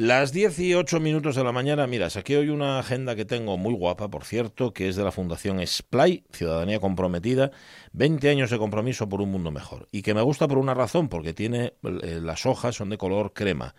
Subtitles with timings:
[0.00, 4.08] Las 18 minutos de la mañana, mira, saqué hoy una agenda que tengo muy guapa,
[4.08, 7.50] por cierto, que es de la Fundación Splay, Ciudadanía Comprometida,
[7.94, 9.88] 20 años de compromiso por un mundo mejor.
[9.90, 13.32] Y que me gusta por una razón, porque tiene, eh, las hojas son de color
[13.32, 13.74] crema.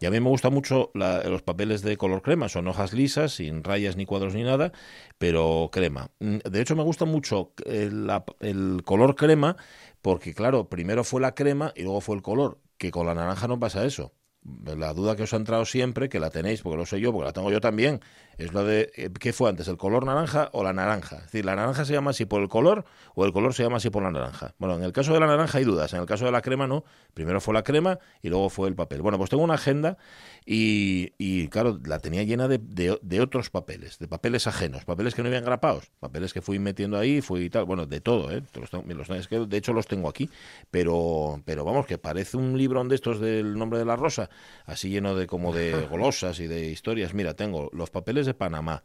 [0.00, 3.62] Y a mí me gustan mucho los papeles de color crema, son hojas lisas, sin
[3.62, 4.72] rayas ni cuadros ni nada,
[5.18, 6.10] pero crema.
[6.18, 8.10] Mm, de hecho, me gusta mucho el,
[8.40, 9.56] el color crema,
[10.00, 13.46] porque claro, primero fue la crema y luego fue el color, que con la naranja
[13.46, 14.12] no pasa eso
[14.64, 17.26] la duda que os ha entrado siempre, que la tenéis, porque lo sé yo, porque
[17.26, 18.00] la tengo yo también,
[18.38, 21.16] es lo de eh, qué fue antes, el color naranja o la naranja.
[21.16, 23.76] Es decir, la naranja se llama así por el color o el color se llama
[23.76, 24.54] así por la naranja.
[24.58, 26.66] Bueno, en el caso de la naranja hay dudas, en el caso de la crema
[26.66, 26.84] no.
[27.14, 29.02] Primero fue la crema y luego fue el papel.
[29.02, 29.98] Bueno, pues tengo una agenda
[30.44, 35.22] y, y claro, la tenía llena de, de, otros papeles, de papeles ajenos, papeles que
[35.22, 38.42] no habían grapados, papeles que fui metiendo ahí, fui y tal, bueno, de todo, ¿eh?
[38.52, 40.28] Los que de hecho los tengo aquí,
[40.70, 44.30] pero, pero vamos, que parece un librón de estos del nombre de la rosa,
[44.66, 47.14] así lleno de como de golosas y de historias.
[47.14, 48.82] Mira, tengo los papeles de Panamá,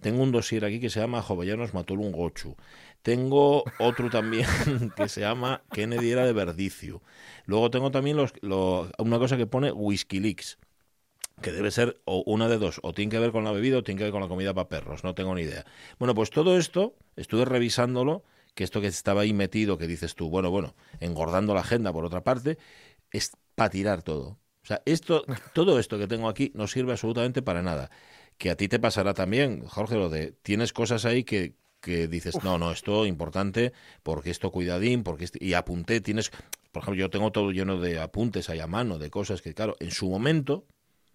[0.00, 2.56] tengo un dossier aquí que se llama Jovellanos un Gochu,
[3.02, 4.46] tengo otro también
[4.96, 7.02] que se llama Kennedy era de Verdicio.
[7.44, 8.32] Luego tengo también los,
[8.98, 10.58] una cosa que pone Leaks
[11.42, 13.82] que debe ser o una de dos, o tiene que ver con la bebida o
[13.82, 15.64] tiene que ver con la comida para perros, no tengo ni idea.
[15.98, 20.30] Bueno, pues todo esto, estuve revisándolo, que esto que estaba ahí metido, que dices tú,
[20.30, 22.56] bueno, bueno, engordando la agenda por otra parte,
[23.10, 24.38] es para tirar todo.
[24.62, 27.90] O sea, esto, todo esto que tengo aquí no sirve absolutamente para nada.
[28.38, 32.42] Que a ti te pasará también, Jorge, lo de tienes cosas ahí que, que dices,
[32.42, 36.30] no, no, esto importante, porque esto cuidadín, porque y apunté, tienes,
[36.72, 39.76] por ejemplo, yo tengo todo lleno de apuntes ahí a mano, de cosas que, claro,
[39.80, 40.66] en su momento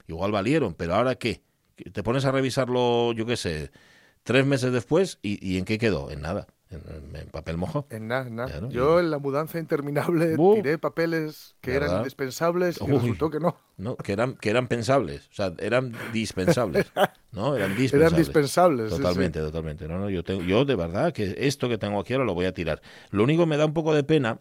[0.08, 1.42] igual valieron, pero ahora qué?
[1.92, 3.72] Te pones a revisarlo, yo qué sé,
[4.24, 6.12] tres meses después y, ¿en qué quedó?
[6.12, 6.48] En nada.
[6.72, 7.88] En, papel mojo.
[7.90, 8.70] En nada, en nada.
[8.70, 13.58] Yo en la mudanza interminable tiré papeles que eran indispensables y resultó que no.
[13.78, 16.92] No, que eran, que eran pensables, o sea, eran dispensables.
[17.32, 17.56] ¿no?
[17.56, 18.12] Eran dispensables.
[18.12, 18.90] Eran dispensables.
[18.92, 19.88] Totalmente, totalmente.
[19.88, 22.46] No, no, yo, tengo, yo de verdad que esto que tengo aquí ahora lo voy
[22.46, 22.82] a tirar.
[23.10, 24.40] Lo único que me da un poco de pena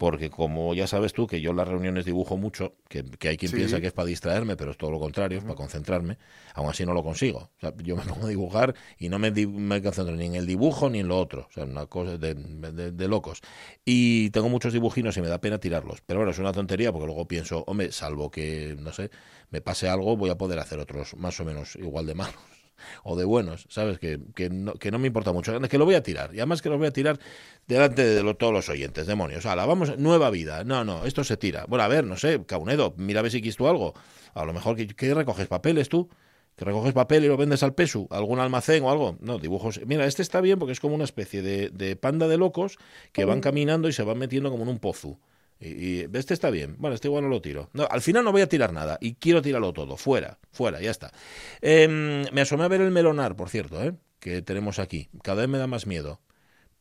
[0.00, 3.52] porque como ya sabes tú que yo en las reuniones dibujo mucho, que, hay quien
[3.52, 6.16] piensa que es para distraerme, pero es todo lo contrario, es para concentrarme,
[6.54, 7.50] aún así no lo consigo.
[7.84, 11.00] yo me pongo a dibujar y no me, me, concentro ni en el dibujo ni
[11.00, 13.42] en lo otro, o sea, una cosa de, de, locos.
[13.84, 17.06] Y tengo muchos dibujinos y me da pena tirarlos, pero bueno, es una tontería porque
[17.06, 19.10] luego pienso, hombre, salvo que, no sé,
[19.50, 22.59] me pase algo, voy a poder hacer otros más o menos igual de malos
[23.02, 23.98] o de buenos, ¿sabes?
[23.98, 26.62] Que, que, no, que no me importa mucho, que lo voy a tirar, y además
[26.62, 27.18] que lo voy a tirar
[27.66, 29.44] delante de todos los oyentes, demonios.
[29.44, 30.64] la vamos, nueva vida.
[30.64, 31.64] No, no, esto se tira.
[31.68, 33.94] Bueno, a ver, no sé, Caunedo, mira a ver si tú algo.
[34.34, 35.46] A lo mejor, ¿qué, recoges?
[35.46, 36.08] ¿Papeles tú?
[36.56, 39.16] que recoges papel y lo vendes al peso, algún almacén o algo.
[39.20, 39.80] No, dibujos.
[39.86, 42.76] Mira, este está bien porque es como una especie de, de panda de locos
[43.12, 45.18] que van caminando y se van metiendo como en un pozo.
[45.60, 46.76] Y, este está bien.
[46.78, 47.68] Bueno, este igual no lo tiro.
[47.72, 49.96] No, al final no voy a tirar nada y quiero tirarlo todo.
[49.96, 51.12] Fuera, fuera, ya está.
[51.60, 53.94] Em, me asomé a ver el melonar, por cierto, ¿eh?
[54.18, 55.08] que tenemos aquí.
[55.22, 56.20] Cada vez me da más miedo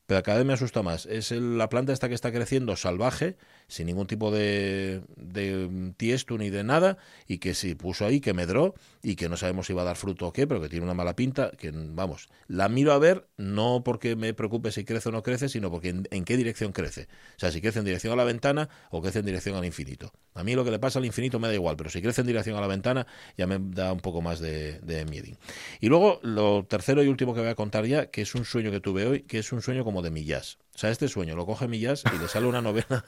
[0.09, 1.05] pero cada vez me asusta más.
[1.05, 3.37] Es la planta esta que está creciendo salvaje,
[3.69, 6.97] sin ningún tipo de, de tiesto ni de nada,
[7.27, 9.95] y que se puso ahí, que medró, y que no sabemos si va a dar
[9.95, 13.27] fruto o qué, pero que tiene una mala pinta, que vamos, la miro a ver,
[13.37, 17.07] no porque me preocupe si crece o no crece, sino porque en, qué dirección crece.
[17.37, 20.11] O sea, si crece en dirección a la ventana o crece en dirección al infinito.
[20.33, 22.27] A mí lo que le pasa al infinito me da igual, pero si crece en
[22.27, 23.07] dirección a la ventana
[23.37, 25.37] ya me da un poco más de, de miedo.
[25.79, 28.71] Y luego, lo tercero y último que voy a contar ya, que es un sueño
[28.71, 30.57] que tuve hoy, que es un sueño como de Millas.
[30.79, 33.03] O sea, este sueño lo coge Millas y le sale una novela.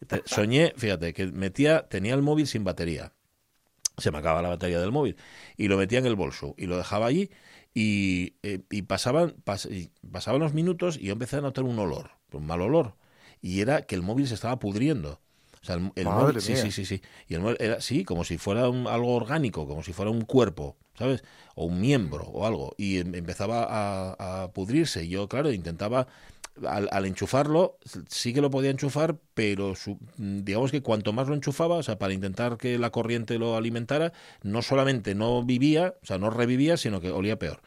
[0.24, 3.12] Soñé, fíjate, que metía, tenía el móvil sin batería.
[3.96, 5.16] Se me acaba la batería del móvil.
[5.56, 7.30] Y lo metía en el bolso y lo dejaba allí.
[7.72, 8.58] Y, eh,
[8.88, 9.36] pasaban,
[10.10, 12.96] pasaban los minutos y yo empecé a notar un olor, un mal olor.
[13.40, 15.20] Y era que el móvil se estaba pudriendo.
[15.62, 17.02] O sea, el, móvil, sí, sí, sí, sí.
[17.28, 20.76] Y el móvil era, sí, como si fuera algo orgánico, como si fuera un cuerpo.
[20.98, 21.24] ¿sabes?
[21.54, 22.74] O un miembro o algo.
[22.76, 23.66] Y em, empezaba
[24.18, 25.04] a, pudrirse.
[25.04, 26.06] Y yo, claro, intentaba,
[26.64, 27.78] al, enchufarlo,
[28.08, 29.74] sí que lo podía enchufar, pero
[30.16, 34.12] digamos que cuanto más lo enchufaba, o sea, para intentar que la corriente lo alimentara,
[34.42, 37.60] no solamente no vivía, o sea, no revivía, sino que olía peor.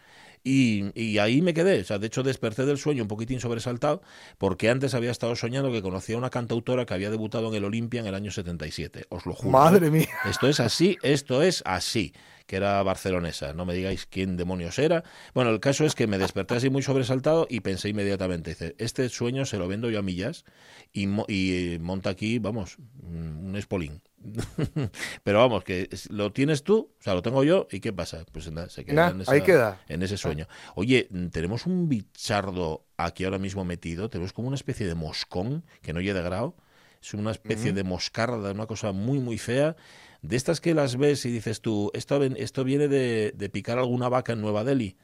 [0.43, 1.81] Y, y, ahí me quedé.
[1.81, 4.01] O sea, de hecho, desperté del sueño un poquitín sobresaltado,
[4.37, 7.65] porque antes había estado soñando que conocía a una cantautora que había debutado en el
[7.65, 9.05] Olimpia en el año 77.
[9.09, 9.51] Os lo juro.
[9.51, 10.07] Madre mía.
[10.25, 12.13] Esto es así, esto es así
[12.49, 13.53] que era barcelonesa.
[13.53, 15.03] No me digáis quién demonios era.
[15.35, 19.07] Bueno, el caso es que me desperté así muy sobresaltado y pensé inmediatamente, dice, este
[19.09, 20.45] sueño se lo vendo yo a millas
[20.91, 24.01] y, y monta aquí, vamos, un espolín.
[25.23, 28.25] Pero vamos, que lo tienes tú, o sea, lo tengo yo, ¿y qué pasa?
[28.31, 29.81] Pues nada, se queda, en, ahí queda.
[29.87, 30.47] en ese sueño.
[30.75, 35.93] Oye, tenemos un bichardo aquí ahora mismo metido, tenemos como una especie de moscón que
[35.93, 36.55] no llega de grado
[37.01, 39.75] es una especie de moscarda, una cosa muy, muy fea.
[40.21, 44.09] De estas que las ves y dices tú, esto, esto viene de, de picar alguna
[44.09, 44.97] vaca en Nueva Delhi.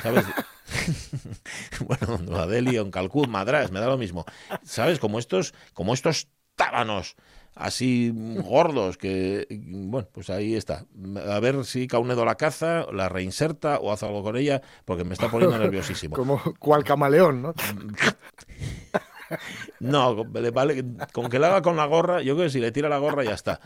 [0.00, 0.24] ¿Sabes?
[1.80, 4.24] bueno, Nueva Delhi o en Calcuta, Madras, me da lo mismo.
[4.62, 5.00] ¿Sabes?
[5.00, 7.16] Como estos, como estos tábanos
[7.54, 10.86] así gordos que bueno pues ahí está.
[11.28, 15.14] A ver si Caunedo la caza la reinserta o hace algo con ella porque me
[15.14, 16.16] está poniendo nerviosísimo.
[16.16, 17.54] Como cual camaleón no
[19.80, 22.88] no vale con que la haga con la gorra yo creo que si le tira
[22.88, 23.60] la gorra ya está.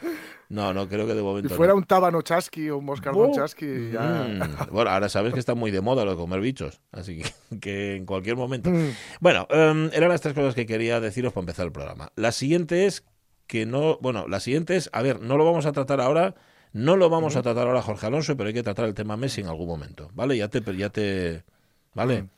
[0.49, 3.91] No no creo que de momento si fuera un tábano chasqui o un moscardón chasqui
[3.93, 4.29] ya...
[4.29, 7.23] Mm, bueno ahora sabes que está muy de moda lo de comer bichos así
[7.61, 8.71] que, en cualquier momento.
[8.71, 8.91] Mm.
[9.21, 12.13] bueno em, eran las tres cosas que quería deciros para empezar el programa.
[12.15, 13.05] La siguiente es
[13.47, 16.35] que no, bueno, la siguiente es, a ver, no lo vamos a tratar ahora,
[16.73, 19.41] no lo vamos a tratar ahora Jorge Alonso, pero hay que tratar el tema Messi
[19.41, 20.37] en algún momento, ¿vale?
[20.37, 21.45] Ya te, ya te,
[21.95, 22.29] ¿vale?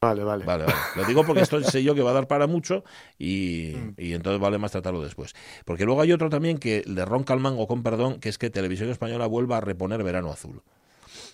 [0.00, 0.44] Vale, vale.
[0.44, 0.64] Vale,
[0.94, 2.84] Lo digo porque esto sé yo que va a dar para mucho
[3.18, 5.34] y, y, entonces vale más tratarlo después.
[5.64, 8.48] Porque luego hay otro también que le ronca el mango con perdón, que es que
[8.48, 10.62] Televisión Española vuelva a reponer Verano Azul.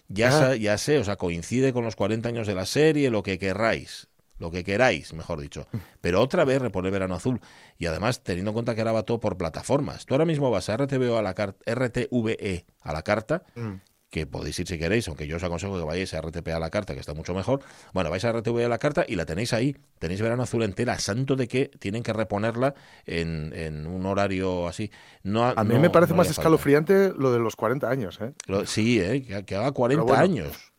[0.09, 0.57] Ya, ah.
[0.57, 4.09] ya sé, o sea, coincide con los 40 años de la serie, lo que querráis
[4.39, 5.67] lo que queráis, mejor dicho.
[6.01, 7.41] Pero otra vez repone Verano Azul.
[7.79, 10.07] Y además, teniendo en cuenta que era todo por plataformas.
[10.07, 13.75] Tú ahora mismo vas a RTV a la carta, RTVE a la carta, mm.
[14.11, 16.71] que podéis ir si queréis, aunque yo os aconsejo que vayáis a RTP a la
[16.71, 17.61] carta, que está mucho mejor.
[17.93, 19.77] Bueno, vais a RTVE a la carta y la tenéis ahí.
[20.01, 22.75] Tenéis Verano Azul entera, santo de que tienen que reponerla
[23.07, 24.91] en, un horario así.
[25.23, 28.19] No, a mí me parece más escalofriante lo de los 40 años.
[28.21, 28.33] ¿eh?
[28.67, 29.45] sí, ¿eh?
[29.47, 30.74] que, haga 40 años.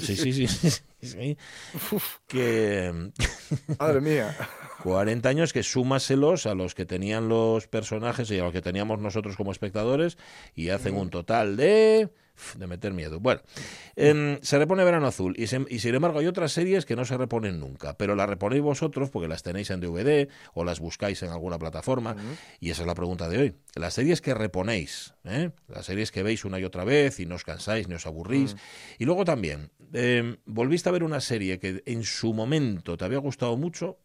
[0.00, 1.36] Sí, sí, sí.
[2.26, 3.10] Que.
[3.78, 4.36] Madre mía.
[4.82, 8.98] 40 años que súmaselos a los que tenían los personajes y a los que teníamos
[8.98, 10.18] nosotros como espectadores
[10.54, 12.10] y hacen un total de
[12.56, 13.20] de meter miedo.
[13.20, 13.40] Bueno,
[13.96, 17.16] em, se repone Verano Azul y, y, sin embargo hay otras series que no se
[17.16, 21.30] reponen nunca, pero las reponéis vosotros porque las tenéis en DVD o las buscáis en
[21.30, 22.16] alguna plataforma
[22.60, 23.54] y esa es la pregunta de hoy.
[23.74, 25.50] Las series que reponéis, ¿eh?
[25.68, 28.56] las series que veis una y otra vez y no os cansáis ni os aburrís.
[28.98, 33.18] Y luego también, em, volviste a ver una serie que en su momento te había
[33.18, 33.98] gustado mucho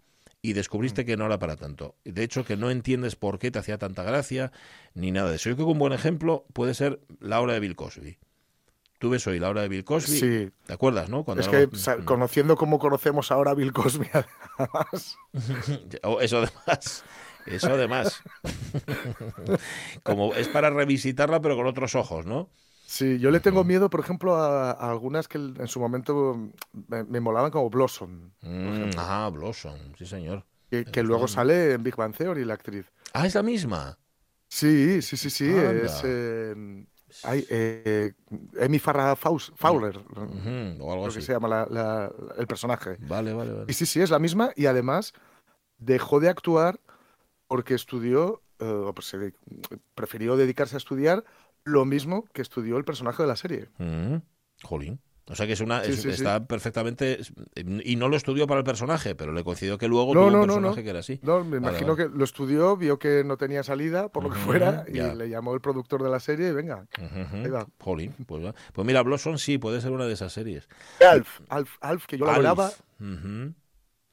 [0.48, 1.96] y descubriste que no era para tanto.
[2.06, 4.54] De hecho, que no entiendes por qué te hacía tanta gracia
[4.94, 5.50] ni nada de eso.
[5.50, 8.18] Yo creo que un buen ejemplo puede ser la obra de Bill Cosby.
[8.98, 10.20] Tú ves hoy la obra de Bill Cosby.
[10.20, 10.50] Sí.
[10.66, 11.26] ¿Te acuerdas, no?
[11.26, 11.68] Cuando es que
[12.06, 14.08] conociendo como conocemos ahora a Bill Cosby,
[14.58, 15.18] además.
[16.04, 17.04] Oh, eso además.
[17.46, 18.24] Eso además.
[20.04, 22.50] como es para revisitarla, pero con otros ojos, ¿no?
[22.90, 26.52] Sí, yo le tengo miedo, por ejemplo, a, algunas que en su momento
[26.88, 28.32] me, molaban como Blossom.
[28.42, 30.46] Mm, ah, Blossom, sí señor.
[30.70, 32.86] Que, luego sale en Big Bang Theory la actriz.
[33.12, 33.98] Ah, es la misma.
[34.48, 35.50] Sí, sí, sí, sí.
[35.50, 36.56] Es eh,
[37.50, 38.14] eh,
[38.62, 39.98] Amy Farrah Fowler,
[40.80, 41.18] o algo así.
[41.18, 41.68] que se llama
[42.38, 42.96] el personaje.
[43.02, 43.66] Vale, vale, vale.
[43.68, 45.12] Y sí, sí, es la misma y además
[45.78, 46.80] dejó de actuar
[47.48, 49.14] porque estudió, eh, pues,
[49.94, 51.26] prefirió dedicarse a estudiar
[51.68, 53.70] lo mismo que estudió el personaje de la serie.
[53.78, 54.18] Mm,
[54.64, 55.00] jolín.
[55.30, 57.20] O sea que es una está perfectamente
[57.84, 60.84] y no lo estudió para el personaje, pero le coincidió que luego tuvo un personaje
[60.84, 61.20] que era así.
[61.22, 64.86] No, me imagino que lo estudió, vio que no tenía salida por lo que fuera
[64.88, 66.88] y le llamó el productor de la serie y venga.
[67.80, 70.70] Jolín, pues, pues, mira, Blossom sí puede ser una de esas series.
[71.06, 72.72] Alf, Alf, Alf que yo lo hablaba.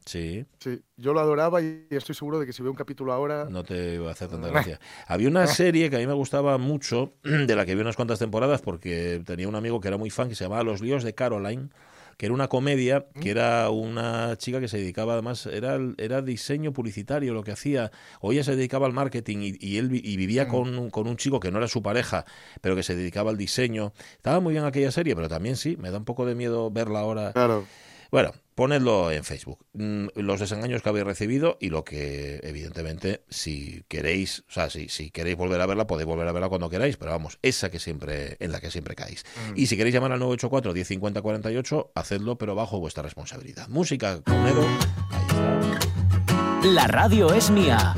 [0.04, 0.44] Sí.
[0.58, 3.46] Sí, yo lo adoraba y estoy seguro de que si veo un capítulo ahora...
[3.48, 4.78] No te va a hacer tanta gracia.
[5.06, 8.18] Había una serie que a mí me gustaba mucho, de la que vi unas cuantas
[8.18, 11.14] temporadas, porque tenía un amigo que era muy fan, que se llamaba Los líos de
[11.14, 11.70] Caroline,
[12.18, 16.72] que era una comedia, que era una chica que se dedicaba, además, era, era diseño
[16.72, 17.90] publicitario lo que hacía,
[18.20, 20.48] o ella se dedicaba al marketing y, él y vivía mm.
[20.48, 22.24] con, con, un chico que no era su pareja,
[22.60, 23.92] pero que se dedicaba al diseño.
[24.16, 27.00] Estaba muy bien aquella serie, pero también sí, me da un poco de miedo verla
[27.00, 27.32] ahora.
[27.32, 27.64] Claro.
[28.10, 29.66] Bueno, ponedlo en Facebook.
[29.72, 34.88] Mm, los desengaños que habéis recibido y lo que, evidentemente, si queréis, o sea, si,
[34.88, 37.78] si queréis volver a verla, podéis volver a verla cuando queráis, pero vamos, esa que
[37.78, 39.24] siempre, en la que siempre caéis.
[39.50, 39.58] Mm.
[39.58, 43.68] Y si queréis llamar al 984 1050 48, hacedlo, pero bajo vuestra responsabilidad.
[43.68, 44.66] Música con Edo,
[45.10, 46.68] ahí está.
[46.68, 47.94] La radio es mía.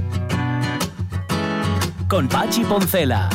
[2.09, 3.29] Con Pachi Poncela.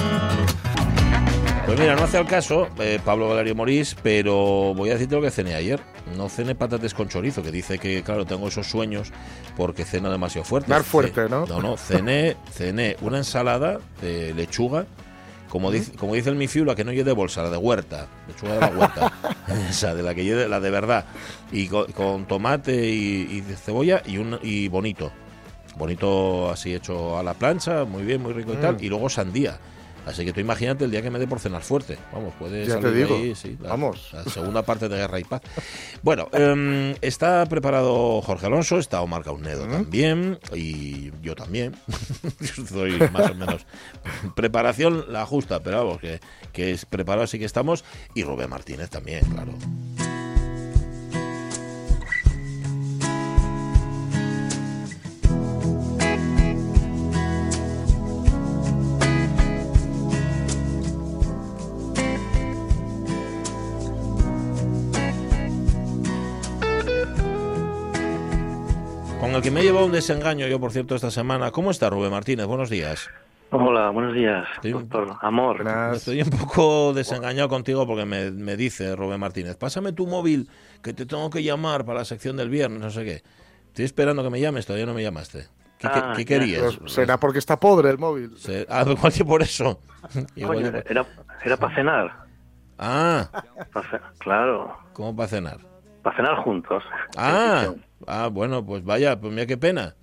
[1.72, 5.22] Pues mira, no hace al caso eh, Pablo Valerio Morís, pero voy a decirte lo
[5.22, 5.80] que cené ayer.
[6.18, 9.14] No cené patates con chorizo, que dice que, claro, tengo esos sueños
[9.56, 10.70] porque ceno demasiado fuerte.
[10.70, 11.46] Dar fuerte, ¿no?
[11.46, 14.86] No, no, cené, cené una ensalada de lechuga,
[15.48, 18.08] como dice, como dice el Mifiu, la que no lleve de bolsa, la de huerta,
[18.28, 19.14] lechuga de la huerta,
[19.70, 21.06] esa, de la que lleve, la de verdad,
[21.54, 25.10] y con, tomate y, cebolla y, un, y bonito,
[25.78, 28.84] bonito así hecho a la plancha, muy bien, muy rico y tal, mm.
[28.84, 29.58] y luego sandía
[30.06, 31.98] Así que tú imagínate el día que me dé por cenar fuerte.
[32.12, 33.16] Vamos, puede Ya te salir de digo.
[33.16, 34.10] ahí, sí, la, Vamos.
[34.14, 35.42] la segunda parte de Guerra y Paz.
[36.02, 41.76] Bueno, em, está preparado Jorge Alonso, está Omar Caunedo también, y yo también.
[42.40, 43.66] yo estoy más o menos.
[44.36, 46.20] Preparación la justa, pero vamos, que,
[46.52, 47.84] que es preparado así que estamos.
[48.16, 49.54] Y Rubén Martínez también, claro.
[69.44, 71.52] Que me he llevado un desengaño yo, por cierto, esta semana.
[71.52, 72.46] ¿Cómo está Rubén Martínez?
[72.46, 73.10] Buenos días.
[73.50, 75.66] Hola, buenos días, doctor Amor.
[75.94, 80.50] Estoy un poco desengañado contigo porque me, me dice Rubén Martínez, pásame tu móvil
[80.82, 83.24] que te tengo que llamar para la sección del viernes, no sé qué.
[83.68, 85.48] Estoy esperando que me llames, todavía no me llamaste.
[85.80, 86.78] ¿Qué, Ah, qué querías?
[86.86, 88.38] Será porque está podre el móvil.
[88.38, 89.82] Se- Ah, igual que por eso.
[90.40, 91.06] Por- era,
[91.44, 92.16] era para cenar.
[92.78, 93.28] Ah,
[93.74, 95.58] Pa ce- claro, ¿cómo para cenar?
[96.02, 96.84] Para cenar juntos.
[97.18, 97.74] Ah,
[98.08, 99.96] ah, bueno, pues vaya, pues mira qué pena.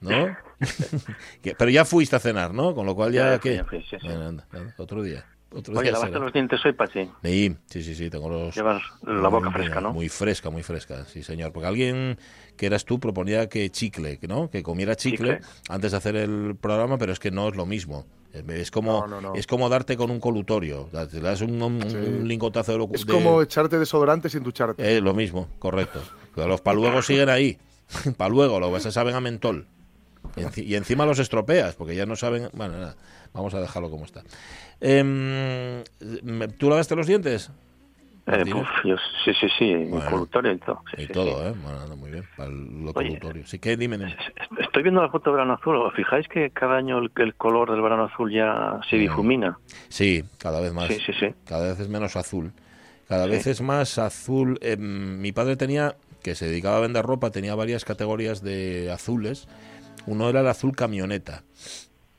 [0.00, 0.10] ¿No?
[1.58, 2.74] Pero ya fuiste a cenar, ¿no?
[2.74, 3.96] Con lo cual ya, Ya sí, sí.
[4.02, 5.24] Bueno, anda, anda, otro día.
[5.52, 6.24] Otro Oye, día lavaste será.
[6.24, 7.10] los dientes hoy, Pachi.
[7.24, 8.54] Sí, sí, sí, sí, tengo los...
[8.54, 9.92] Llevas la boca Muy fresca, ¿no?
[9.92, 11.52] Muy fresca, muy fresca, sí, señor.
[11.52, 12.18] Porque alguien
[12.56, 14.48] que eras tú proponía que chicle, ¿no?
[14.48, 15.48] Que comiera chicle, Chicle.
[15.68, 18.06] antes de hacer el programa, pero es que no es lo mismo.
[18.32, 19.34] Es como, No, no, no.
[19.34, 20.88] es como darte con un colutorio.
[21.10, 24.96] Te das un, un- un lingotazo de lo Es de- como echarte desodorante sin ducharte.
[24.96, 26.00] eh, lo mismo, correcto.
[26.34, 27.58] Pero los paluegos siguen ahí.
[28.16, 29.66] Paluego, lo que se saben a mentol.
[30.36, 32.50] Y, enci- y encima los estropeas, porque ya no saben.
[32.52, 32.96] Bueno, nada,
[33.32, 34.22] vamos a dejarlo como está.
[34.80, 37.50] Me- ¿Tú lavaste los dientes?
[38.32, 38.44] Eh,
[38.84, 40.10] yo, sí, sí, sí, Bueno.
[40.10, 40.82] colutorio y todo.
[40.94, 41.48] sí, y sí, todo, sí.
[41.48, 41.54] ¿eh?
[41.62, 42.24] Bueno, muy bien.
[42.36, 43.20] Para el- Oye.
[43.46, 43.98] Sí que dime.
[43.98, 44.12] dime.
[44.12, 45.76] Es- Estoy viendo la foto de verano azul.
[45.76, 49.58] ¿Os fijáis que cada año el, el color del verano azul ya se difumina?
[49.88, 50.86] Sí, cada vez más.
[50.88, 51.34] Sí, sí, sí.
[51.46, 52.52] Cada vez es menos azul.
[53.08, 54.58] Cada vez es más azul.
[54.62, 59.48] Em, mi padre tenía, que se dedicaba a vender ropa, tenía varias categorías de azules.
[60.06, 61.42] Uno era el azul camioneta.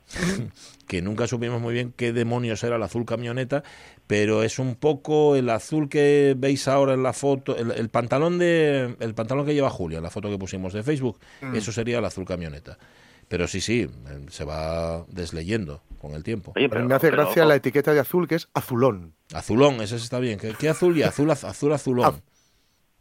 [0.88, 3.64] que nunca supimos muy bien qué demonios era el azul camioneta,
[4.12, 8.40] pero es un poco el azul que veis ahora en la foto, el, el pantalón
[8.40, 11.56] de el pantalón que lleva Julia, en la foto que pusimos de Facebook, Mm.
[11.56, 12.78] eso sería el azul camioneta.
[13.30, 16.52] Pero sí, sí, eh, se va desleyendo con el tiempo.
[16.58, 19.14] Oye, pero, me hace pero, gracia ojo, la etiqueta de azul que es azulón.
[19.34, 20.38] Azulón, ese está bien.
[20.38, 22.22] ¿Qué, qué azul y azul, az- azul, azulón?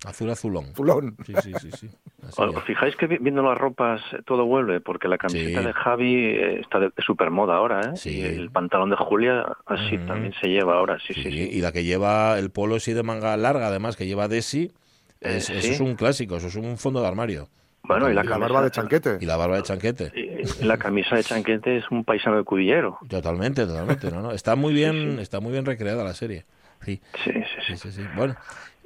[0.04, 0.64] Az- Azul, azulón.
[0.72, 1.16] Azulón.
[1.26, 1.90] Sí, sí, sí, sí.
[2.26, 2.62] Así ¿Os es.
[2.64, 4.80] fijáis que vi- viendo las ropas eh, todo vuelve?
[4.80, 5.66] Porque la camiseta Sí.
[5.66, 7.96] de Javi eh, está de, de super moda ahora, ¿eh?
[7.96, 8.18] Sí.
[8.18, 11.50] Y el pantalón de Julia así también se lleva ahora, sí, Sí, sí, sí.
[11.52, 14.72] Y la que lleva el polo sí de manga larga, además, que lleva Desi,
[15.20, 15.72] es- Eh, eso sí.
[15.74, 17.48] es un clásico, eso es un fondo de armario.
[17.82, 19.18] Bueno, y la, Y la camisa- barba de chanquete.
[19.20, 20.12] Y la barba de chanquete.
[20.14, 22.98] y la camisa de chanquete es un paisano de cudillero.
[23.08, 24.10] Totalmente, totalmente.
[24.10, 24.32] No, no.
[24.32, 26.44] Está muy bien, está muy bien recreada la serie.
[26.84, 27.76] Sí, Sí, sí, sí, sí.
[27.76, 27.92] sí.
[27.92, 28.02] sí.
[28.16, 28.36] Bueno,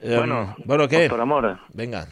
[0.05, 1.01] Bueno, bueno, ¿qué?
[1.03, 2.07] Doctor Amor, Venga.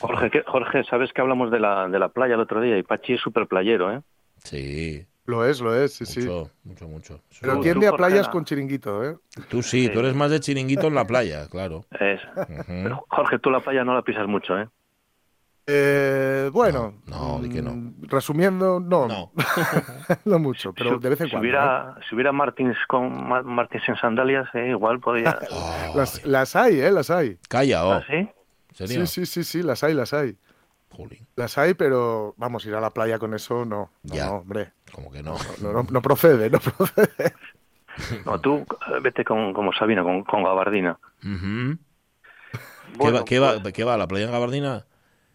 [0.00, 2.82] Jorge, ¿qué- Jorge, sabes que hablamos de la, de la playa el otro día y
[2.82, 4.00] Pachi es súper playero, ¿eh?
[4.44, 6.20] Sí, Lo es, lo es, sí, sí.
[6.20, 7.20] mucho, mucho, mucho.
[7.40, 9.16] Pero Tú- tiende tú, a playas Jorge, con chiringuito, ¿eh?
[9.48, 11.84] Tú sí, tú eres más de chiringuito en la playa, claro.
[11.90, 12.20] Es-.
[12.66, 14.68] Pero, Jorge, tú la playa no la pisas mucho, ¿eh?
[15.70, 17.72] Eh, bueno, No, no, di que no.
[17.72, 19.32] mm, resumiendo, no, No.
[20.24, 21.46] no, mucho, pero Si- de vez en si cuando.
[21.46, 21.50] ¿eh?
[21.50, 25.38] Hubiera, Si hubiera Martins, con, Ma- Martins en sandalias, eh, igual podría...
[25.50, 26.90] Oh, Las, las hay, ¿eh?
[26.90, 27.38] Las hay.
[27.50, 27.92] Calla, oh.
[27.92, 28.28] ¿Ah, sí?
[28.86, 30.38] Sí, sí, sí, sí, las hay, las hay.
[30.90, 33.90] Jolín, Las hay, pero vamos, ir a la playa con eso, no.
[34.04, 34.26] No, Ya.
[34.26, 34.72] no, hombre.
[34.94, 35.36] como que no.
[35.60, 37.34] No, no, no procede, no procede.
[38.24, 40.98] No, tú eh, vete con, como Sabina, con, con gabardina.
[41.22, 41.76] Ujú.
[42.92, 43.96] ¿Qué, Bueno, va, qué, va, pues, ¿Qué va?
[43.98, 44.86] ¿La playa en Gabardina?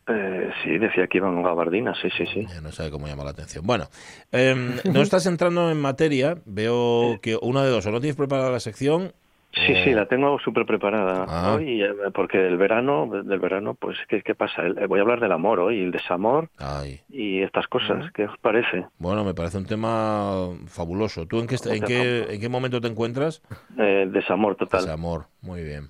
[0.07, 2.45] Eh, sí, decía que iban con gabardina, sí, sí, sí.
[2.47, 3.65] Ya no sabe cómo llama la atención.
[3.65, 3.85] Bueno,
[4.31, 6.37] em, no estás entrando en materia.
[6.45, 9.13] Veo que una de dos, o no tienes preparada la sección.
[9.55, 11.53] Sí, sí, la tengo súper preparada Ah.
[11.53, 14.63] hoy, eh, porque del verano, del verano, pues, ¿qué, qué pasa?
[14.89, 18.11] Voy a hablar del amor hoy, el desamor Ay, y estas cosas.
[18.15, 18.87] ¿Qué os parece?
[18.97, 21.27] bueno, me parece un tema fabuloso.
[21.27, 23.43] ¿Tú en qué, en qué, en qué momento te encuentras?
[23.77, 24.85] Eh, desamor total.
[24.85, 25.87] Desamor, muy bien.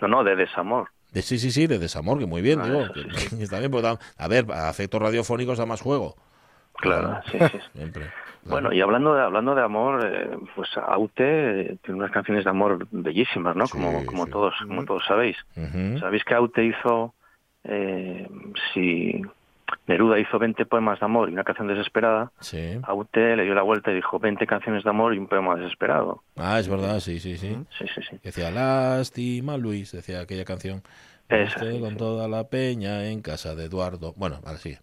[0.00, 0.88] No, no, de desamor.
[1.14, 2.90] De, sí, sí, sí, de desamor, que muy bien, Ah, digo.
[2.94, 3.04] sí,
[3.36, 6.16] que- está bien, porque da- a ver, a efectos radiofónicos da más juego.
[6.76, 7.58] Claro, sí, sí.
[7.72, 8.10] Siempre.
[8.46, 12.86] Bueno, y hablando de, hablando de amor, eh, pues Aute tiene unas canciones de amor
[12.90, 13.64] bellísimas, ¿no?
[13.66, 14.30] Sí, como como sí.
[14.32, 15.36] todos como todos sabéis.
[16.00, 17.14] ¿Sabéis que Aute hizo,
[17.62, 18.28] eh,
[18.74, 19.22] si
[19.86, 22.78] Neruda hizo 20 poemas de amor y una canción desesperada, Sí.
[22.84, 26.22] Aute le dio la vuelta y dijo 20 canciones de amor y un poema desesperado.
[26.36, 27.56] Ah, es verdad, sí, sí, sí.
[27.78, 28.18] Sí, sí, sí.
[28.22, 30.82] Decía, lástima Luis, decía aquella canción.
[31.28, 34.12] Esa, con toda la peña en casa de Eduardo.
[34.16, 34.76] Bueno, ahora sí.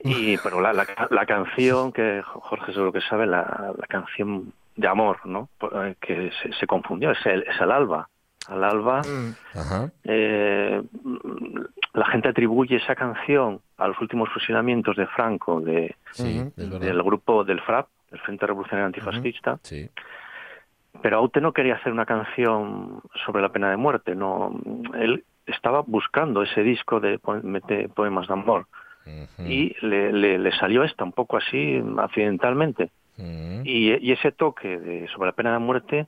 [0.00, 4.86] Y, pero la, la, la canción, que Jorge seguro que sabe, la, la canción de
[4.86, 5.48] amor, ¿no?
[5.60, 8.08] Eh, que se, se confundió, es el, es el alba.
[8.48, 9.34] Al alba, Mm.
[9.58, 9.90] Ajá.
[10.04, 10.82] eh,
[11.94, 17.44] la gente atribuye esa canción a los últimos fusilamientos de Franco, de, Sí, del grupo
[17.44, 19.88] del FRAP, el Frente Revolucionario Antifascista, Sí.
[21.02, 24.58] pero Aute no quería hacer una canción sobre la pena de muerte, no,
[24.94, 28.66] él estaba buscando ese disco de, po- de poemas de amor.
[29.38, 32.90] Y le, le- le salió esta un poco así accidentalmente.
[33.64, 36.06] Y ese toque de, sobre la pena de muerte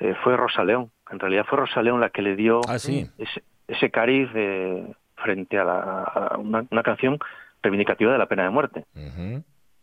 [0.00, 3.10] eh, fue Rosa León, en realidad fue Rosa León la que le dio Ah, sí.
[3.18, 7.18] ese, ese cariz de- frente a, la- a una, una canción
[7.62, 8.84] reivindicativa de la pena de muerte,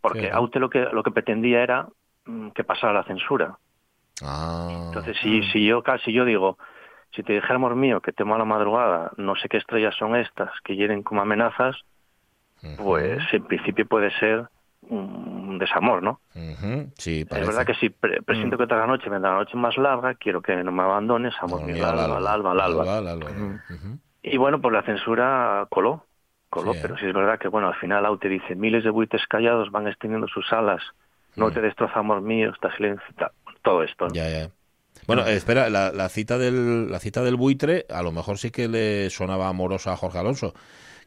[0.02, 0.28] porque Sí.
[0.32, 1.88] Aute lo que lo que pretendía era
[2.26, 3.58] mm, que pasara la censura.
[4.24, 4.70] Ah.
[4.88, 6.58] Entonces, si, si yo casi yo digo,
[7.12, 10.16] si te dijera amor mío que temo a la madrugada, no sé qué estrellas son
[10.16, 11.76] estas que hieren como amenazas,
[12.78, 14.48] pues en principio puede ser
[14.90, 16.22] un desamor, ¿no?
[16.36, 16.92] Ujú.
[16.98, 17.48] Sí, Es parece.
[17.48, 20.56] verdad que si pre- presiento que otra noche vendrá la noche más larga, quiero que
[20.64, 22.98] no me abandones, amor mío, al alba, al alba, al alba.
[22.98, 23.32] al alba.
[23.32, 24.00] Ujú.
[24.24, 26.06] Y bueno, pues la censura coló,
[26.50, 26.82] coló, Sí, ¿eh?
[26.82, 29.88] pero sí es verdad que, bueno, al final Aute dice, miles de buitres callados van
[29.88, 30.82] extendiendo sus alas,
[31.36, 31.54] no Mm.
[31.54, 33.06] te destroza amor mío, está silencio,
[33.62, 34.08] todo esto.
[34.08, 34.14] ¿no?
[34.14, 34.50] Ya, ya.
[35.08, 38.68] Bueno, espera, la, la cita del la cita del buitre a lo mejor sí que
[38.68, 40.54] le sonaba amorosa a Jorge Alonso,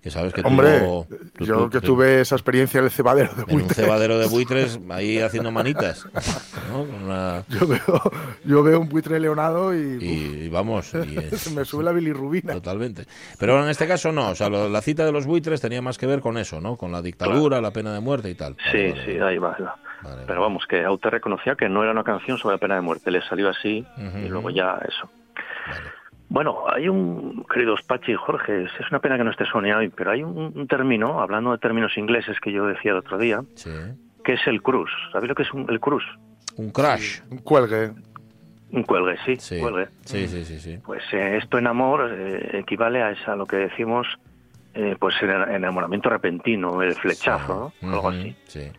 [0.01, 2.91] que sabes que Hombre, tuvo- tú- yo tú- que tú- tuve esa experiencia en el
[2.91, 3.77] cebadero de en un buitres.
[3.77, 6.07] cebadero de buitres ahí haciendo manitas,
[6.71, 6.85] ¿no?
[6.85, 8.13] Con una- Yo veo,
[8.45, 10.97] yo veo un buitre leonado y, y, y vamos, y,
[11.55, 12.53] me sube la bilirrubina.
[12.55, 13.07] totalmente.
[13.41, 15.99] Pero en este caso no, o sea, lo- la cita de los buitres tenía más
[15.99, 16.77] que ver con eso, ¿no?
[16.77, 18.55] Con la dictadura, la pena de muerte y tal.
[18.55, 19.31] Vale, Sí, vale, sí, vale.
[19.33, 19.55] ahí va.
[19.59, 19.77] ahí va.
[20.01, 22.83] Vale, Pero vamos, que Aute reconocía que no era una canción sobre la pena de
[22.83, 23.85] muerte, le salió así
[24.25, 25.11] y luego ya eso.
[25.67, 25.98] Vale.
[26.31, 29.89] Bueno, hay un, queridos Pachi y Jorge, es una pena que no esté Sonia hoy,
[29.89, 33.41] pero hay un, un término, hablando de términos ingleses que yo decía el otro día,
[33.55, 33.71] Sí.
[34.25, 34.91] que es el cruz.
[35.13, 36.05] ¿Sabéis lo que es un- el cruz?
[36.57, 37.21] Un crash.
[37.31, 37.93] Un cuelgue.
[38.73, 39.59] Un cuelgue, sí, Sí.
[39.61, 39.89] cuelgue.
[40.05, 40.79] Sí, sí, sí, sí.
[40.85, 44.07] Pues eh, esto en amor eh, equivale a esa, lo que decimos,
[44.75, 47.87] eh, pues el enamoramiento repentino, el flechazo, Sí.
[47.87, 47.95] ¿no?
[47.95, 48.37] Algo así.
[48.45, 48.71] Sí.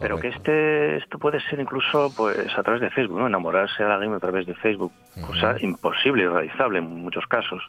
[0.00, 3.26] Pero que este esto puede ser incluso pues a través de Facebook, ¿no?
[3.26, 4.92] Enamorarse de alguien a través de Facebook,
[5.26, 7.62] cosa imposible y realizable en muchos casos.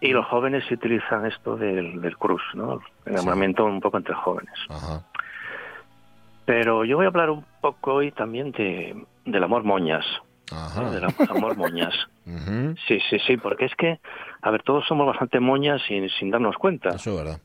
[0.00, 2.80] Y los jóvenes sí utilizan esto del, del cruz, ¿no?
[3.04, 4.54] El enamoramiento un poco entre jóvenes.
[4.68, 5.02] Ajá.
[6.46, 10.04] Pero yo voy a hablar un poco hoy también de, del amor moñas.
[10.90, 11.94] Del amor moñas.
[12.86, 13.98] Sí, sí, sí, porque es que,
[14.42, 16.90] a ver, todos somos bastante moñas sin, sin darnos cuenta.
[16.90, 17.40] Eso es verdad.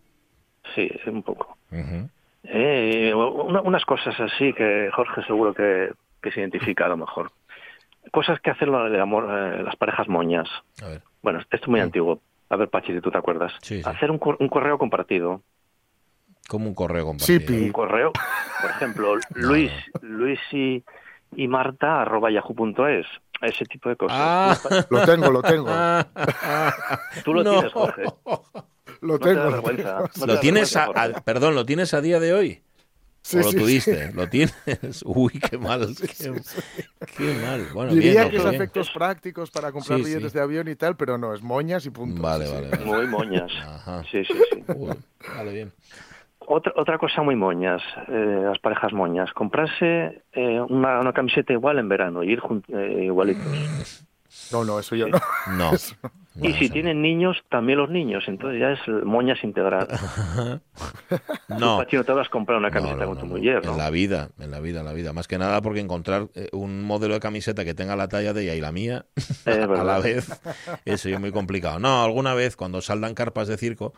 [0.75, 1.57] Sí, un poco.
[1.71, 2.07] Ujú.
[2.47, 7.31] Eh, una- unas cosas así que Jorge seguro que, que se identifica a lo mejor.
[8.11, 10.47] Cosas que hacen del amor, eh, las parejas moñas.
[10.83, 11.01] A ver.
[11.23, 12.19] Bueno, esto es muy antiguo.
[12.49, 13.51] A ver, Pachi, si tú te acuerdas.
[13.61, 13.89] Sí, sí.
[13.89, 15.41] Hacer un, un correo compartido.
[16.47, 17.63] Como un correo compartido.
[17.65, 18.11] Un correo,
[18.61, 20.83] por ejemplo, Luis, Luis y,
[21.35, 23.07] y Marta arroba yahoo.es.
[23.41, 24.17] Ese tipo de cosas.
[24.17, 24.85] Ah.
[24.89, 25.67] Lo tengo, lo tengo.
[27.23, 27.51] Tú lo No.
[27.51, 28.03] tienes, Jorge.
[29.01, 29.45] Lo No te da tengo.
[29.45, 29.83] lo vergüenza.
[29.83, 30.01] tengo.
[30.01, 30.91] No te ¿Lo da tienes a,
[31.23, 32.61] perdón, ¿lo tienes a día de hoy?
[33.21, 34.11] Sí, ¿O lo sí, tuviste?
[34.13, 34.53] ¿Lo tienes?
[35.05, 35.95] Uy, qué mal.
[35.97, 36.33] qué,
[37.17, 37.65] qué mal.
[37.73, 38.55] Bueno, Diría bien, que es bien.
[38.55, 40.37] efectos prácticos para comprar Sí, billetes sí.
[40.37, 42.21] de avión y tal, pero no, es moñas y punto.
[42.21, 42.85] Vale, vale, vale.
[42.85, 43.51] Muy moñas.
[43.65, 44.03] Ajá.
[44.11, 44.63] Sí, sí, sí.
[44.75, 44.93] Uy,
[45.35, 45.73] vale, bien.
[46.47, 49.31] Otra, otra cosa muy moñas, eh, las parejas moñas.
[49.33, 54.05] Comprarse eh, una, una camiseta igual en verano y ir eh, igualitos.
[54.51, 55.17] No, no, eso yo no.
[55.57, 55.71] No,
[56.41, 58.23] si eso tienen niños, también los niños.
[58.27, 59.87] Entonces ya es moñas integral.
[61.47, 61.77] No.
[61.77, 63.35] Pachi, no te vas a comprar una camiseta no, con no, tu no.
[63.35, 63.71] mujer, ¿no?
[63.71, 65.13] En la vida, en la vida, en la vida.
[65.13, 68.43] Más que nada porque encontrar eh, un modelo de camiseta que tenga la talla de
[68.43, 69.05] ella y la mía
[69.45, 70.29] a la vez,
[70.83, 71.79] eso es muy complicado.
[71.79, 73.93] No, alguna vez cuando saldan carpas de circo,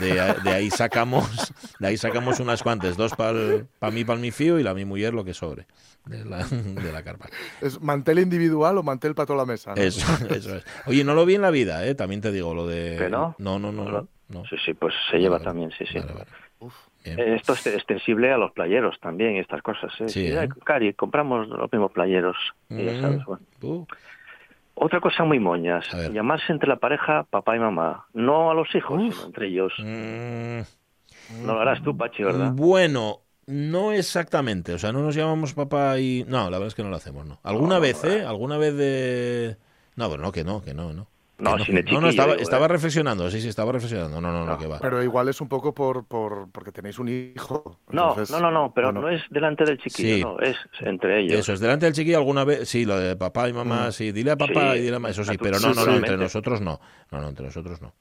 [0.00, 4.58] de, de ahí sacamos de ahí sacamos unas cuantas, dos para mí, para mi fío
[4.58, 5.66] y la mi mujer lo que sobre
[6.06, 7.26] de la, de la carpa.
[7.60, 9.74] ¿Es mantel individual o mantel para toda la mesa?
[9.74, 9.80] ¿no?
[9.82, 10.64] Eso, eso es.
[10.86, 11.94] Oye, no lo vi en la vida, ¿eh?
[11.94, 12.96] también te digo lo de...
[12.98, 13.34] ¿Que no?
[13.38, 13.84] No, no, no.
[13.84, 14.44] no, no.
[14.46, 15.98] Sí, sí, pues se lleva Vale, también, sí, sí.
[15.98, 16.26] vale, vale.
[17.04, 17.18] Bien.
[17.20, 19.92] Eh, Esto es extensible a los playeros también, estas cosas.
[20.00, 20.08] ¿eh?
[20.08, 20.48] Sí, ¿eh?
[20.64, 22.36] Cari, compramos los mismos playeros.
[22.70, 23.00] y ya Mm.
[23.02, 23.42] sabes, bueno.
[23.60, 23.86] Uh,
[24.74, 28.06] Otra cosa muy moñas, llamarse entre la pareja papá y mamá.
[28.12, 29.72] No a los hijos, sino entre ellos.
[29.78, 30.60] mm,
[31.46, 32.52] No lo harás tú, Pachi, ¿verdad?
[32.52, 34.72] Bueno, no exactamente.
[34.74, 36.24] O sea, no nos llamamos papá y.
[36.28, 37.38] No, la verdad es que no lo hacemos, ¿no?
[37.42, 38.24] ¿Alguna No, vez, eh?
[38.24, 39.56] ¿Alguna vez de.?
[39.96, 41.06] No, pero no, que no, que no, no.
[41.36, 42.68] No, Que sin el no, estaba, digo, estaba ¿eh?
[42.68, 44.20] reflexionando, sí, sí, estaba reflexionando.
[44.20, 44.78] No, no, no, No, que va.
[44.78, 47.80] Pero igual es un poco por, por porque tenéis un hijo.
[47.90, 50.22] No, entonces, no, no, no, pero bueno, no es delante del chiquillo, Sí.
[50.22, 51.40] no, es entre ellos.
[51.40, 54.30] Eso es, delante del chiquillo alguna vez, sí, lo de papá y mamá, sí, dile
[54.30, 56.60] a papá Sí, y dile a mamá, eso sí, pero no, no, no, entre nosotros
[56.60, 56.80] no.
[57.10, 57.92] No, no, entre nosotros no.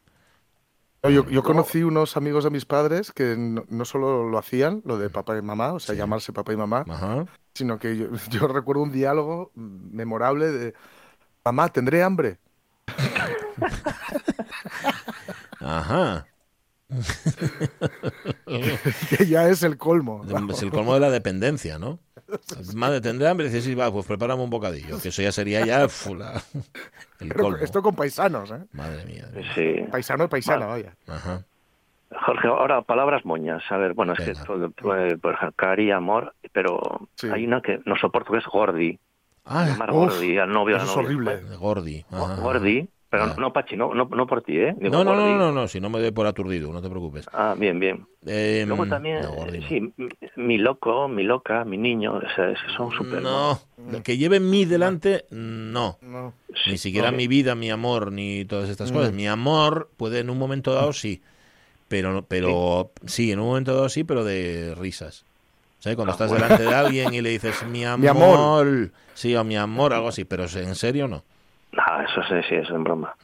[1.10, 4.98] Yo, yo conocí unos amigos de mis padres que no, no solo lo hacían, lo
[4.98, 6.00] de papá y mamá, o sea, Sí.
[6.00, 7.26] llamarse papá y mamá, Ajá.
[7.54, 10.74] sino que yo, yo recuerdo un diálogo memorable de
[11.44, 12.38] mamá, ¿tendré hambre?
[15.60, 16.26] Ajá.
[19.10, 20.24] Que ya es el colmo.
[20.52, 22.00] Es el colmo de la dependencia, ¿no?
[22.76, 23.48] Madre, ¿tendré hambre?
[23.48, 25.00] Dice, sí, va, pues prepárame un bocadillo.
[25.02, 26.42] Que eso ya sería ya fu, la-
[27.20, 27.58] el Pero colmo.
[27.58, 28.60] esto con paisanos, ¿eh?
[28.74, 29.28] Madre mía.
[29.56, 29.86] Sí.
[29.92, 30.96] Paisano y paisana, vaya.
[31.08, 31.44] Ajá.
[32.26, 33.64] Jorge, ahora palabras moñas.
[33.72, 34.40] A ver, bueno, es Venga.
[34.40, 34.66] que, todo,
[34.98, 37.28] eh, por ejemplo, cari, amor, pero Sí.
[37.32, 39.00] hay una que no soporto que es gordi.
[39.46, 41.42] Ah, Llamar uf, gordi al novio, eso es horrible.
[41.58, 42.06] Gordi.
[42.10, 42.42] Go- Ajá.
[42.42, 43.36] Gordi, pero Ah.
[43.38, 44.74] no, Pachi, no, no, no por ti, ¿eh?
[44.80, 47.28] Digo, No, no, no, no, no, si no me doy por aturdido, no te preocupes.
[47.34, 48.06] Ah, bien, bien.
[48.26, 49.68] Eh, Luego también, no, Gordi no.
[49.68, 49.94] sí,
[50.38, 53.22] mi, loco, mi loca, mi niño, o sea, son súper...
[53.22, 53.60] No,
[54.04, 55.98] que lleve mi delante, no.
[56.02, 56.34] No.
[56.66, 59.12] Sí, Ni siquiera no, mi vida, mi amor, ni todas estas cosas.
[59.12, 61.22] Mi amor puede en un momento dado sí,
[61.88, 65.26] pero pero sí, en un momento dado sí, pero de risas.
[65.80, 65.96] ¿Sabes?
[65.98, 66.46] Cuando Ah, estás bueno.
[66.46, 68.92] delante de alguien y le dices mi amor, Mi amor.
[69.14, 71.24] Sí, o mi amor, algo así, pero en serio no.
[71.72, 73.16] No, eso sí, sí, eso es en broma.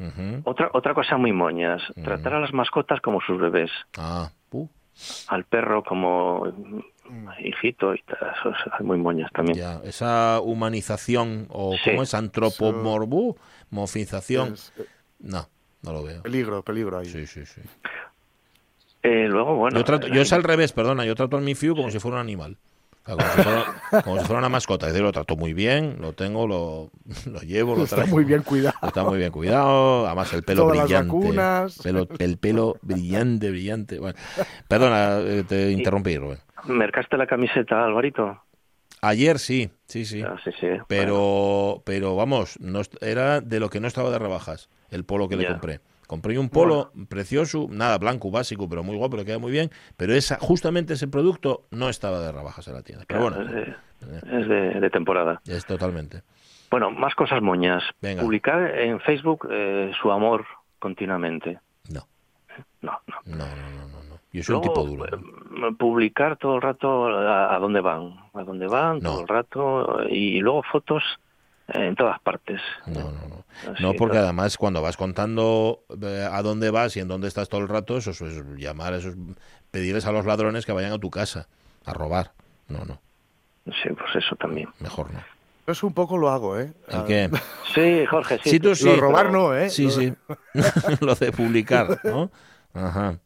[0.44, 4.68] Otra, otra cosa muy moñas, tratar a las mascotas como sus bebés, Ah, uh,
[5.28, 6.48] al perro como
[7.44, 9.58] hijito y tal, eso es muy moñas también.
[9.58, 11.92] ya, esa humanización o Sí.
[11.92, 14.86] cómo es antropomorfización, Es, eh,
[15.20, 15.48] no,
[15.84, 16.22] no lo veo.
[16.24, 17.06] peligro, peligro ahí.
[17.06, 17.62] Sí, sí, sí.
[19.04, 19.78] Eh, luego, bueno...
[19.78, 22.18] Yo, trato, eh, yo es al revés, perdona, yo trato al Mifiu como si fuera
[22.18, 22.58] un animal.
[23.04, 23.66] Como, si fuera,
[24.04, 24.86] como si fuera una mascota.
[24.88, 26.92] Es decir, lo trato muy bien, lo tengo, lo,
[27.32, 28.16] lo llevo, lo Está traigo.
[28.16, 28.76] muy bien cuidado.
[28.84, 31.08] Está muy bien cuidado, además el pelo Todas las brillante.
[31.14, 31.78] vacunas.
[31.84, 34.00] Pelo- el pelo brillante, brillante.
[34.00, 34.18] Bueno,
[34.68, 36.38] perdona, eh, te interrumpí, Rubén.
[36.66, 38.44] ¿Mercaste la camiseta, Alvarito?
[39.02, 40.22] Ayer sí, sí, sí.
[40.22, 40.68] Ah, sí, sí.
[40.88, 45.38] Pero, pero vamos, no era de lo que no estaba de rebajas, el polo que
[45.38, 45.80] le compré.
[46.10, 49.70] Compré un polo precioso, nada blanco, básico, pero muy guapo, le queda muy bien.
[49.96, 53.06] Pero esa, justamente ese producto no estaba de rebajas en la tienda.
[53.08, 55.40] Pero Claro, bueno, es, de, es de- de temporada.
[55.46, 56.24] es totalmente.
[56.72, 57.84] Bueno, más cosas moñas.
[58.02, 58.24] Venga.
[58.24, 60.46] Publicar en Facebook eh, su amor
[60.80, 61.60] continuamente.
[61.94, 62.08] No,
[62.82, 63.16] No, no.
[63.26, 64.04] no, no, no, no.
[64.10, 64.20] no.
[64.34, 65.06] Yo soy un tipo duro.
[65.52, 65.68] ¿no?
[65.68, 70.04] eh, publicar todo el rato a, a dónde van, a dónde van todo el rato
[70.10, 71.20] y luego fotos eh,
[71.74, 72.62] en todas partes.
[72.88, 73.46] No, no, no.
[73.72, 74.26] Así, No, porque todo.
[74.26, 77.98] además cuando vas contando eh, a dónde vas y en dónde estás todo el rato,
[77.98, 78.22] eso, es
[78.58, 79.16] llamar, eso es
[79.72, 81.48] pedirles a los ladrones que vayan a tu casa
[81.86, 82.34] a robar.
[82.68, 83.00] No, no,
[83.66, 84.70] Sí, pues eso también.
[84.80, 85.20] mejor no.
[85.68, 86.74] Eso un poco lo hago, ¿eh?
[86.88, 87.30] ¿El qué?
[87.76, 88.50] Sí, Jorge, sí.
[88.52, 88.86] Sí, tú sí.
[88.86, 89.70] lo robar pero- no, ¿eh?
[89.70, 90.14] Sí, Lo- sí.
[91.02, 92.32] Lo de publicar, ¿no?
[92.74, 93.20] Ajá.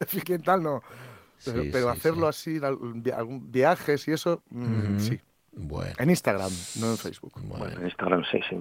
[0.24, 0.62] ¿Qué tal?
[0.62, 0.82] No.
[1.44, 2.56] Pero, Sí, pero sí, hacerlo sí.
[2.58, 5.20] así, algún viajes y eso, mm, sí.
[5.52, 7.32] Bueno, En Instagram, no en Facebook.
[7.36, 7.80] Bueno, bueno.
[7.80, 8.58] en Instagram sí, sí.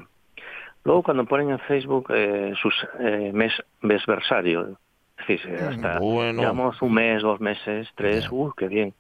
[0.84, 4.80] Luego cuando ponen en Facebook eh, sus eh, mes mesversario,
[5.18, 6.42] es decir, eh, hasta Bueno.
[6.42, 8.32] llevamos un mes, dos meses, tres, Ya.
[8.32, 8.94] uh, qué bien.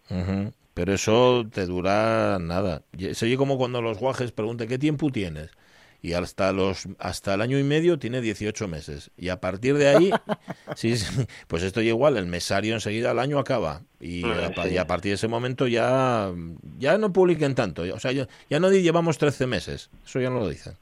[0.74, 2.84] Pero eso te dura nada.
[3.14, 5.52] Se oye como cuando los guajes preguntan ¿qué tiempo tienes?
[6.02, 9.12] Y hasta los hasta el año y medio tiene 18 meses.
[9.18, 10.12] Y a partir de ahí,
[10.76, 13.82] sí, sí, pues esto ya igual, el mesario enseguida el año acaba.
[14.00, 14.76] Y Ah, a, pa- sí.
[14.76, 16.32] y a partir de ese momento ya,
[16.78, 17.82] ya no publiquen tanto.
[17.94, 19.90] O sea, ya, ya no llevamos 13 meses.
[20.06, 20.74] Eso ya no lo dicen.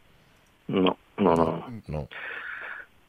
[0.67, 1.65] No, no, no.
[1.87, 2.07] No.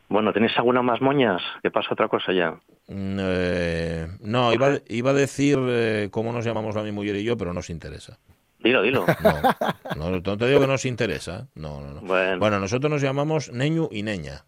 [0.08, 1.42] Bueno, ¿tenéis alguna más moñas?
[1.62, 2.52] Que pasa otra cosa ya.
[2.86, 7.24] Mm, eh, no, iba, iba a decir eh, cómo nos llamamos la mi mujer y
[7.24, 8.16] yo, pero no os interesa.
[8.60, 9.06] Dilo, dilo.
[9.20, 11.48] No, no, no te digo que nos interesa.
[11.54, 12.00] No, no, no.
[12.00, 14.44] Bueno, Bueno, nosotros nos llamamos Neñu y Neña.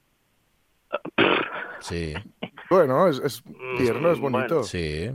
[1.81, 2.15] Sí,
[2.69, 3.43] Bueno, es, es
[3.79, 4.39] tierno, es bueno.
[4.39, 4.63] bonito.
[4.65, 5.11] sí,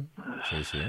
[0.49, 0.79] sí, sí.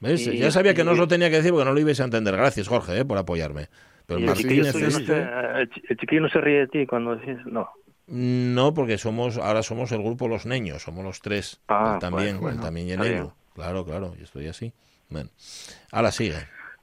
[0.00, 0.26] ¿Ves?
[0.26, 2.04] Y- ya sabía que no os lo tenía que decir porque no lo ibais a
[2.04, 2.36] entender.
[2.36, 3.68] Gracias, Jorge, eh, por apoyarme.
[4.06, 7.16] Pero el chiquillo, no se, el chi- el chiquillo no se ríe de ti cuando
[7.16, 7.70] dices no.
[8.06, 11.60] No, porque somos ahora somos el grupo Los Neños, somos los tres.
[11.68, 13.30] Ah, Él también, bueno, él también y bien.
[13.54, 14.72] Claro, claro, yo estoy así.
[15.08, 15.30] Bueno,
[15.90, 16.36] ahora sigue.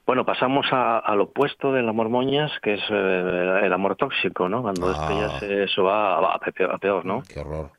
[0.05, 4.61] Bueno, pasamos a- al opuesto del amor moñas, que es eh, el amor tóxico, ¿no?
[4.63, 5.39] Cuando Ah.
[5.41, 7.23] eso va, va a peor, a peor, ¿no?
[7.31, 7.71] Qué horror.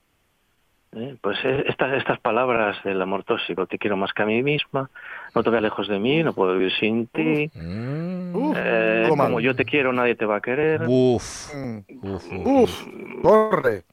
[0.94, 4.42] Eh, Pues eh, estas, estas palabras del amor tóxico, te quiero más que a mí
[4.42, 4.90] misma,
[5.34, 9.40] no te veas lejos de mí, no puedo vivir sin ti, Mm, Uf, eh, como
[9.40, 10.82] yo te quiero nadie te va a querer.
[10.86, 11.78] uf, Mm.
[12.02, 12.84] uf, uf,
[13.22, 13.84] corre.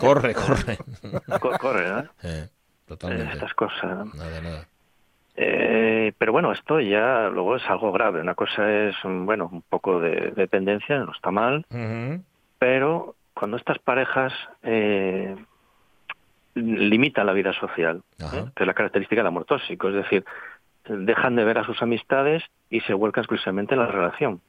[0.00, 0.78] Corre, corre.
[1.40, 2.48] Co- Corre, Eh,
[2.86, 3.32] totalmente.
[3.34, 4.14] Estas cosas.
[4.14, 4.64] Nada, nada.
[5.42, 8.20] Eh, pero bueno, esto ya luego es algo grave.
[8.20, 11.64] Una cosa es, mm, bueno, un poco de dependencia, no está mal,
[12.58, 15.34] pero cuando estas parejas eh,
[16.54, 18.02] limitan la vida social.
[18.20, 18.44] ¿eh?
[18.54, 20.24] que es la característica del amor tóxico, es decir,
[20.86, 24.40] dejan de ver a sus amistades y se vuelcan exclusivamente en la relación.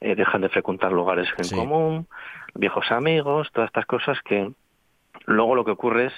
[0.00, 1.56] Eh, dejan de frecuentar lugares en Sí.
[1.56, 2.06] común,
[2.54, 4.52] viejos amigos, todas estas cosas que
[5.26, 6.12] luego lo que ocurre es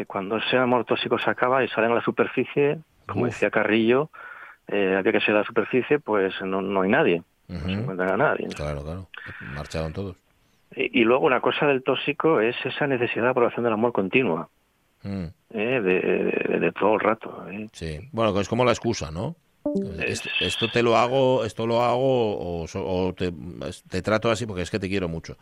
[0.00, 3.32] que cuando ese amor tóxico se acaba y salen a la superficie, como Uf.
[3.34, 4.10] decía Carrillo,
[4.66, 8.14] eh, había que ser a la superficie, pues no, no hay nadie, no se encuentra
[8.14, 8.48] a nadie.
[8.56, 9.08] Claro, claro.
[9.40, 10.16] Marcharon todos.
[10.74, 14.48] Y, y luego una cosa del tóxico es esa necesidad de aprobación del amor continua,
[15.02, 15.80] Mm, ¿eh?
[15.80, 17.46] de, de- de todo el rato.
[17.50, 17.68] ¿eh?
[17.72, 18.08] sí.
[18.12, 19.36] Bueno, es como la excusa, ¿no?
[20.06, 23.32] Es- Es- Esto te lo hago, esto lo hago o, o te,
[23.90, 25.36] te trato así porque es que te quiero mucho.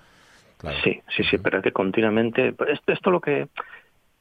[0.58, 0.78] Claro.
[0.82, 2.48] Sí, sí, sí, pero es que continuamente...
[2.68, 3.48] Esto, esto lo que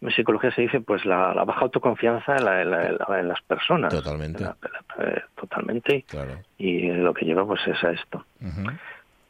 [0.02, 3.20] en psicología se dice, pues la, la baja autoconfianza en, la- en la- en la-
[3.20, 3.92] en las personas.
[3.94, 4.44] Totalmente.
[4.44, 6.04] Eh, totalmente.
[6.08, 6.40] Claro.
[6.58, 8.26] Y lo que lleva pues es a esto.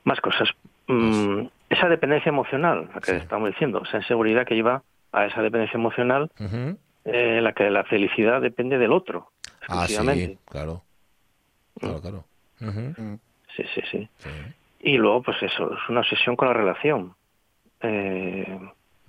[0.04, 0.50] Más cosas.
[0.88, 3.18] Mm, esa dependencia emocional, la que Sí.
[3.18, 6.78] estamos diciendo, esa inseguridad que lleva a esa dependencia emocional, Ujú.
[7.06, 9.32] eh, la que la felicidad depende del otro,
[9.70, 10.84] Ah, sí, claro.
[11.80, 12.24] Claro, claro.
[12.62, 13.20] Ujú.
[13.56, 14.10] sí, sí, sí.
[14.18, 14.30] Sí.
[14.80, 17.14] Y luego, pues eso, es una obsesión con la relación.
[17.82, 18.60] Eh,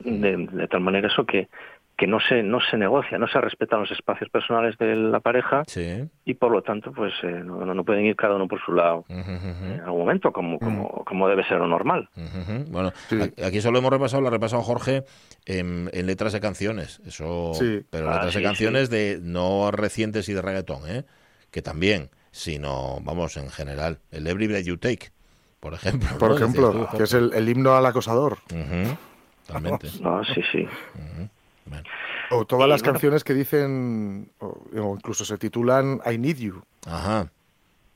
[0.01, 1.49] de, de tal manera eso que,
[1.97, 5.65] que no se no se negocia, no se respetan los espacios personales de la pareja
[5.67, 6.09] Sí.
[6.25, 9.05] y por lo tanto pues eh, no, no pueden ir cada uno por su lado
[9.09, 9.65] ujú.
[9.65, 12.09] en algún momento como, como, como debe ser lo normal.
[12.17, 12.65] Ujú, ujú.
[12.71, 13.19] Bueno, Sí.
[13.45, 15.03] aquí solo hemos repasado, lo ha repasado Jorge
[15.47, 17.83] en, en letras de canciones, eso, Sí.
[17.91, 21.05] pero Ah, letras de sí, canciones de no recientes y de reggaetón, ¿eh?
[21.51, 25.09] que también, sino, vamos, en general, el Every Breath You Take,
[25.59, 26.09] por ejemplo.
[26.19, 26.37] Por ¿no?
[26.37, 28.39] ejemplo, tú, que es el, el himno al acosador.
[29.49, 29.89] Totalmente.
[30.01, 30.67] No, sí, sí.
[31.65, 31.83] Bueno.
[32.31, 32.93] O todas Y las bueno.
[32.93, 34.47] canciones que dicen, o,
[34.81, 36.63] o incluso se titulan I Need You.
[36.87, 37.31] Ajá.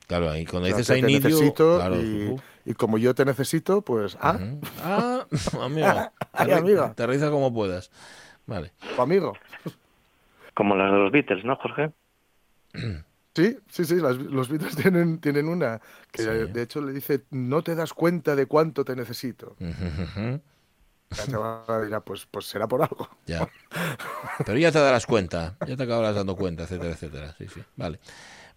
[0.07, 2.35] Claro, ahí cuando O sea, dices I te need you, claro, y,
[2.65, 4.59] y como yo te necesito, pues, ah, ujú.
[4.83, 5.25] Ah,
[5.61, 5.87] amigo.
[6.33, 6.93] Ay, te amiga.
[6.93, 7.89] Te como puedas.
[8.45, 8.73] Vale.
[8.95, 9.33] tu amigo.
[10.53, 11.91] Como las de los Beatles, ¿no, Jorge?
[13.35, 16.29] Sí, sí, sí, las- los Beatles tienen, tienen una que Sí.
[16.29, 19.55] de hecho le dice, no te das cuenta de cuánto te necesito.
[19.59, 20.39] Ujú.
[21.17, 23.09] La chavala dirá, pues, pues será por algo.
[23.25, 23.47] Ya.
[24.45, 27.33] Pero ya te darás cuenta, ya te acabarás dando cuenta, etcétera, etcétera.
[27.37, 27.61] Sí, sí.
[27.75, 27.99] Vale.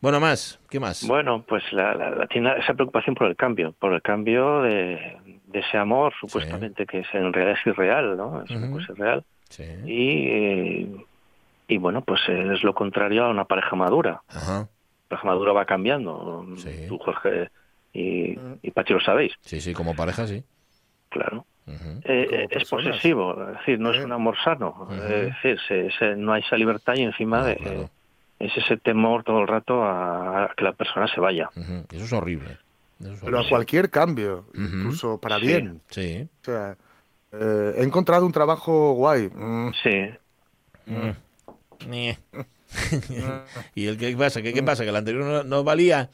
[0.00, 1.06] Bueno, más, ¿qué más?
[1.06, 5.16] Bueno, pues la, la- la- tiene esa preocupación por el cambio, por el cambio de,
[5.46, 8.42] de ese amor supuestamente que es, en realidad es irreal, ¿no?
[8.42, 8.76] Es una Ujú.
[8.78, 9.24] cosa irreal.
[9.48, 9.64] Sí.
[9.86, 10.96] Y, eh,
[11.68, 14.22] y bueno, pues es lo contrario a una pareja madura.
[14.28, 14.58] Ajá.
[15.08, 16.46] La pareja madura va cambiando.
[16.56, 16.86] Sí.
[16.88, 17.50] Tú, Jorge
[17.94, 20.44] y, y Pachi lo sabéis, Sí, sí, como pareja, sí.
[21.08, 21.46] claro.
[21.66, 24.04] Eh, eh, es posesivo, es decir, no es Eh.
[24.04, 24.88] un amor sano.
[24.92, 27.90] Es decir, se- se- no hay esa libertad y encima No, de, claro.
[28.38, 31.50] es ese temor todo el rato a, a que la persona se vaya.
[31.90, 32.58] Eso es horrible.
[33.00, 33.48] Eso es Pero a horrible.
[33.50, 35.46] cualquier cambio, incluso para Sí.
[35.46, 35.80] bien.
[35.90, 36.28] Sí.
[36.42, 36.76] O sea,
[37.32, 39.28] eh, he encontrado un trabajo guay.
[39.34, 40.10] Mm, Sí,
[40.86, 41.88] Mm.
[41.90, 42.16] Ñe.
[43.74, 44.40] ¿Y el qué pasa?
[44.42, 44.84] ¿Qué, qué pasa?
[44.84, 46.10] ¿Que el anterior no, no valía?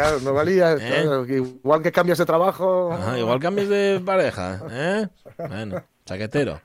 [0.00, 0.72] Claro, no valía.
[0.72, 0.76] ¿Eh?
[1.02, 2.92] claro, igual que cambias de trabajo.
[2.92, 5.06] Ajá, igual cambies de pareja, ¿eh?
[5.48, 6.60] Bueno, chaquetero.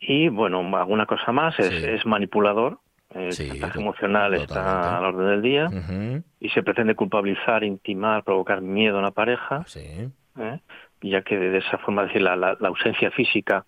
[0.00, 1.76] Y bueno, alguna cosa más, es, Sí.
[1.86, 2.78] es manipulador,
[3.14, 4.52] el Sí, chantaje to- emocional totalmente.
[4.80, 9.62] está al orden del día y se pretende culpabilizar, intimar, provocar miedo en la pareja,
[9.66, 10.10] Sí.
[10.38, 10.60] ¿eh?
[11.00, 13.64] ya que de esa forma, decir, la, la- la ausencia física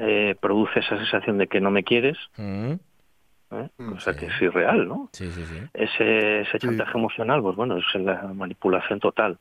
[0.00, 2.16] eh, produce esa sensación de que no me quieres.
[3.50, 3.68] ¿Eh?
[3.78, 4.20] Mm, o sea sí.
[4.20, 5.08] que es irreal, ¿no?
[5.12, 5.58] Sí, sí, sí.
[5.74, 9.38] Ese, ese chantaje emocional, pues bueno, es la manipulación total.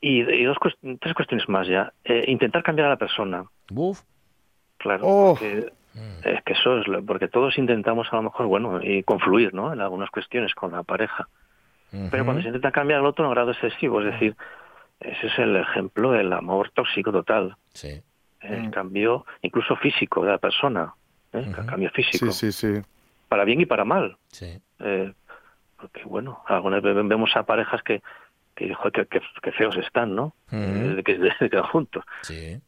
[0.00, 0.56] Y, y dos,
[1.00, 1.92] tres cuestiones más ya.
[2.04, 4.00] Eh, intentar cambiar a la persona, Buf.
[4.78, 5.02] claro.
[5.06, 5.34] Oh.
[5.38, 6.26] porque Mm.
[6.26, 9.74] Es que eso es lo- porque todos intentamos a lo mejor, bueno, y confluir, ¿no?
[9.74, 11.28] En algunas cuestiones con la pareja.
[12.10, 14.34] Pero cuando se intenta cambiar al otro a un grado excesivo, es decir,
[15.00, 17.56] ese es el ejemplo del amor tóxico total.
[17.74, 18.00] Sí.
[18.40, 18.70] El Mm.
[18.70, 20.94] cambio incluso físico de la persona.
[21.32, 21.38] ¿Eh?
[21.50, 21.66] Ujú.
[21.66, 22.30] Cambio físico.
[22.32, 22.82] Sí, sí, sí.
[23.28, 24.16] Para bien y para mal.
[24.28, 24.58] Sí.
[24.80, 25.12] Eh,
[25.80, 28.02] porque, bueno, algunas veces vemos a parejas que,
[28.54, 30.34] que, que, que- que feos están, ¿no?
[30.50, 32.04] Desde que, desde que quedan juntos.
[32.22, 32.58] Sí.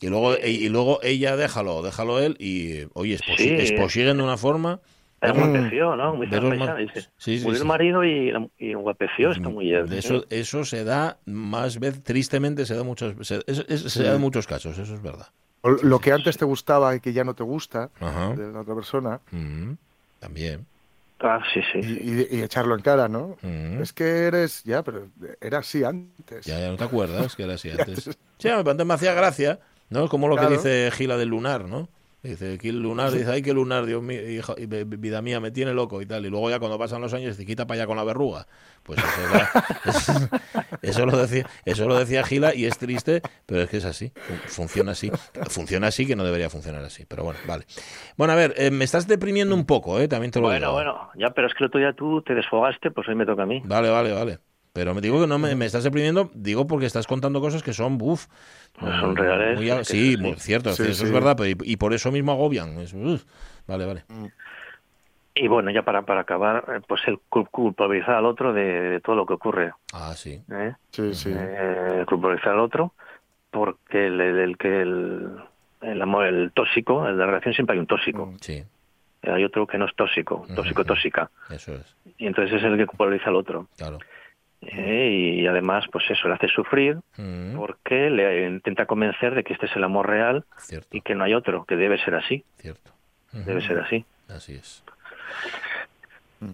[0.00, 3.18] Y luego, y luego ella déjalo, déjalo él y oye,
[3.58, 4.80] esposiguen de una forma.
[5.20, 6.14] Es guapeció, ¿no?
[6.14, 7.02] Muy ma- dice.
[7.18, 7.62] Sí, sí, Murió sí.
[7.62, 9.84] el marido y, y guapeció, está muy bien.
[9.84, 14.02] De eso, eso se da más veces, tristemente se da muchos, se, es- es- se
[14.02, 15.26] da en muchos casos, eso es verdad.
[15.62, 18.30] O lo que antes te gustaba y que ya no te gusta Ajá.
[18.34, 19.72] de la otra persona Mm,
[20.18, 20.66] También.
[21.22, 21.80] Ah, sí, sí.
[21.82, 23.36] y, y- y echarlo en cara, ¿no?
[23.42, 23.82] Mm.
[23.82, 25.08] Es que eres, ya, pero
[25.40, 26.46] era así antes.
[26.46, 28.08] Ya, ya no te acuerdas que era así antes.
[28.38, 29.58] Sí, antes me hacía gracia,
[29.90, 30.08] ¿no?
[30.08, 30.48] Como lo Claro.
[30.48, 31.88] que dice Gila del lunar, ¿no?
[32.22, 35.72] Dice, aquí el lunar, dice, ay, que lunar, Dios mío, hija- vida mía, me tiene
[35.72, 36.24] loco y tal.
[36.26, 38.46] Y luego ya cuando pasan los años, dice, quita para allá con la verruga.
[38.82, 40.28] Pues eso,
[40.82, 44.12] eso, lo decía, eso lo decía Gila y es triste, pero es que es así,
[44.20, 45.12] fun- funciona así.
[45.48, 47.66] Funciona así que no debería funcionar así, pero bueno, vale.
[48.16, 50.08] Bueno, a ver, eh, me estás deprimiendo un poco, ¿eh?
[50.08, 50.74] También te lo Bueno, digo.
[50.74, 53.42] bueno, ya, pero es que el otro día tú te desfogaste, pues hoy me toca
[53.42, 53.62] a mí.
[53.62, 54.38] Vale, vale, vale.
[54.72, 57.72] Pero me digo que no me, me estás deprimiendo, digo porque estás contando cosas que
[57.72, 58.26] son, uff,
[59.00, 59.58] son reales.
[59.58, 61.04] muy sí, muy cierto, Sí, eso sí.
[61.04, 62.78] es verdad, pero y, y por eso mismo agobian.
[62.78, 63.24] es, uf,
[63.66, 64.04] vale, vale.
[65.42, 69.00] Y bueno, ya para, para acabar, eh, pues el cul- culpabilizar al otro de, de
[69.00, 69.72] todo lo que ocurre.
[69.92, 70.42] Ah, sí.
[70.52, 70.74] ¿eh?
[70.90, 71.32] Sí, sí.
[71.34, 72.92] Eh, culpabilizar al otro
[73.50, 75.30] porque el, el- el que el,
[75.80, 78.26] el amor, el tóxico, en la relación siempre hay un tóxico.
[78.26, 78.36] Mm.
[78.40, 78.62] Sí,
[79.22, 81.30] Hay otro que no es tóxico, tóxico, tóxica.
[81.50, 81.96] eso es.
[82.18, 83.66] Y entonces es el que culpabiliza al otro.
[83.78, 83.98] Claro.
[84.62, 85.08] ¿eh?
[85.40, 89.66] Y además, pues eso, le hace sufrir Mm, porque le intenta convencer de que este
[89.66, 92.90] es el amor real cierto, y que no hay otro, que debe ser así, cierto.
[93.32, 94.04] debe ser así.
[94.28, 94.84] Así es.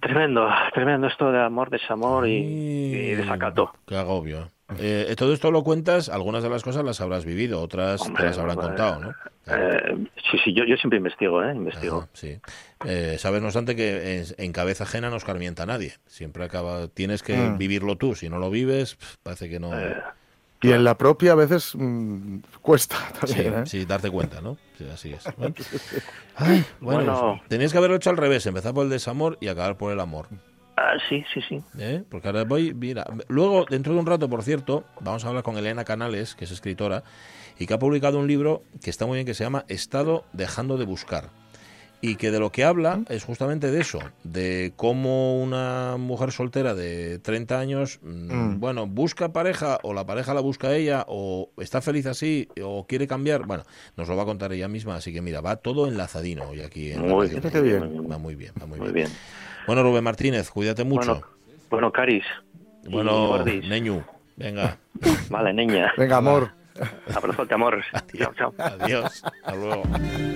[0.00, 3.72] Tremendo, tremendo esto de amor, desamor y, y desacato.
[3.86, 4.50] Qué agobio.
[4.80, 8.28] Eh, todo esto lo cuentas, algunas de las cosas las habrás vivido, otras Hombre, te
[8.30, 9.14] las habrán contado, ¿no?
[9.44, 9.76] Claro.
[9.76, 11.52] Eh, sí, sí, yo, yo siempre investigo, ¿eh?
[11.54, 11.98] Investigo.
[11.98, 12.36] Ajá, sí.
[12.84, 15.92] Eh, sabes, no obstante, que en, en cabeza ajena no escarmienta nadie.
[16.06, 16.88] Siempre acaba.
[16.88, 17.56] Tienes que Mm.
[17.58, 18.16] vivirlo tú.
[18.16, 19.70] Si no lo vives, parece que no.
[20.62, 23.66] Y en la propia a veces mm, cuesta sí, también, ¿eh?
[23.66, 24.56] sí, darte cuenta, ¿no?
[24.78, 25.24] Sí, así es.
[25.36, 25.54] Bueno,
[26.36, 27.42] Ay, bueno, Bueno.
[27.48, 30.28] tenías que haberlo hecho al revés, empezar por el desamor y acabar por el amor.
[30.76, 31.62] ah, sí, sí, sí.
[31.78, 32.02] ¿eh?
[32.10, 35.56] Porque ahora voy, mira, luego, dentro de un rato, por cierto, vamos a hablar con
[35.58, 37.04] Elena Canales, que es escritora,
[37.58, 40.76] y que ha publicado un libro que está muy bien, que se llama Estado dejando
[40.78, 41.30] de buscar.
[42.02, 46.74] Y que de lo que habla es justamente de eso, de cómo una mujer soltera
[46.74, 48.61] de 30 años, mm, Mm.
[48.61, 53.06] bueno, busca pareja o la pareja la busca ella o está feliz así o quiere
[53.06, 53.46] cambiar.
[53.46, 53.64] Bueno,
[53.96, 56.92] nos lo va a contar ella misma, así que mira, va todo enlazadino hoy aquí
[56.92, 58.11] en Muy bien, qué bien.
[58.11, 59.06] Va muy bien, va muy, Muy bien.
[59.06, 59.18] bien.
[59.66, 61.12] Bueno, Rubén Martínez, cuídate mucho.
[61.14, 61.26] Bueno,
[61.70, 62.24] bueno, Caris.
[62.88, 63.42] Bueno.
[63.44, 64.02] Neñu,
[64.37, 64.78] venga,
[65.30, 65.92] Vale, niña.
[65.96, 66.50] Venga, amor.
[67.14, 67.82] Abrazote, amor.
[68.18, 68.54] Chao, chao.
[68.58, 69.82] adiós, hasta luego.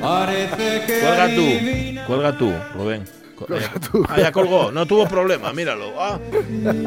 [0.00, 3.04] Parece que Cuelga tú, cuelga tú, Rubén.
[3.48, 4.04] Eh, tú.
[4.06, 5.94] Ah, ya colgó, no tuvo problema, míralo.
[5.98, 6.18] Ah,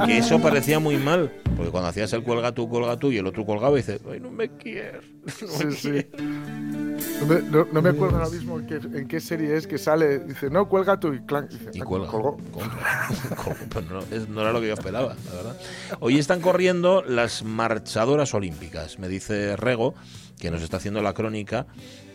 [0.05, 3.25] que eso parecía muy mal, porque cuando hacías el cuelga tú, cuelga tú y el
[3.25, 5.01] otro colgaba y dice, ay, no me quieres.
[5.41, 5.81] No Sí, me sí.
[5.89, 6.07] quieres".
[7.21, 9.77] No me, no- no me acuerdo ahora mismo en qué, en qué serie es que
[9.77, 10.19] sale.
[10.19, 11.47] Dice, no, cuelga tú y clan.
[11.49, 12.07] Dice, Y "Ah, cuelga.
[12.07, 12.37] colgó".
[12.51, 12.69] Colgó.
[13.35, 15.57] Colgó, pero no, es- no era lo que yo esperaba, la verdad.
[15.99, 19.93] Hoy están corriendo las marchadoras olímpicas, me dice Rego,
[20.39, 21.67] que nos está haciendo la crónica.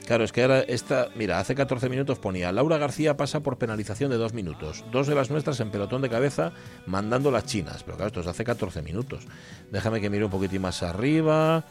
[0.07, 4.11] Claro, es que ahora esta, mira, hace 14 minutos ponía, Laura García pasa por penalización
[4.11, 4.83] de dos minutos.
[4.90, 6.53] Dos de las nuestras en pelotón de cabeza
[6.87, 7.83] mandando las chinas.
[7.85, 9.27] Pero claro, esto es hace 14 minutos.
[9.70, 11.62] Déjame que mire un poquitín más arriba.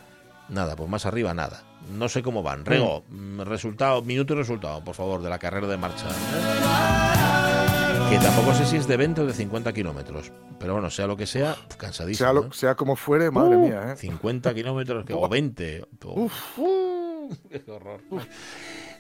[0.50, 1.64] Nada, pues más arriba nada.
[1.98, 2.66] No sé cómo van.
[2.66, 6.06] Rego, mm, resultado, minuto y resultado, por favor, de la carrera de marcha.
[8.10, 10.32] Que tampoco sé si es de 20 o de 50 kilómetros.
[10.60, 12.26] Pero bueno, sea lo que sea, cansadísimo.
[12.26, 12.50] Sea, lo- ¿eh?
[12.54, 13.96] sea como fuere, madre Uh, mía, ¿eh?
[13.98, 15.86] 50 kilómetros o 20.
[16.06, 18.00] Uf, uh, qué horror.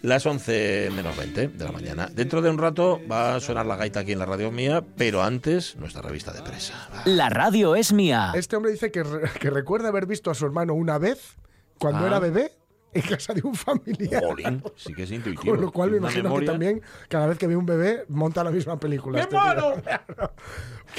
[0.01, 2.10] Las 11 menos 20 de la mañana.
[2.13, 5.23] Dentro de un rato va a sonar la gaita aquí en la radio mía, pero
[5.23, 6.73] antes nuestra revista de presa.
[7.05, 8.31] La radio es mía.
[8.36, 11.36] Este hombre dice que, re- que recuerda haber visto a su hermano una vez,
[11.79, 12.07] cuando Ah.
[12.07, 12.51] era bebé,
[12.93, 14.23] en casa de un familiar.
[14.23, 15.54] Jolín, sí que es intuitivo.
[15.56, 16.45] Con lo cual me imagino memoria.
[16.47, 19.17] que también, cada vez que ve un bebé, monta la misma película.
[19.17, 19.73] ¡Mi este hermano!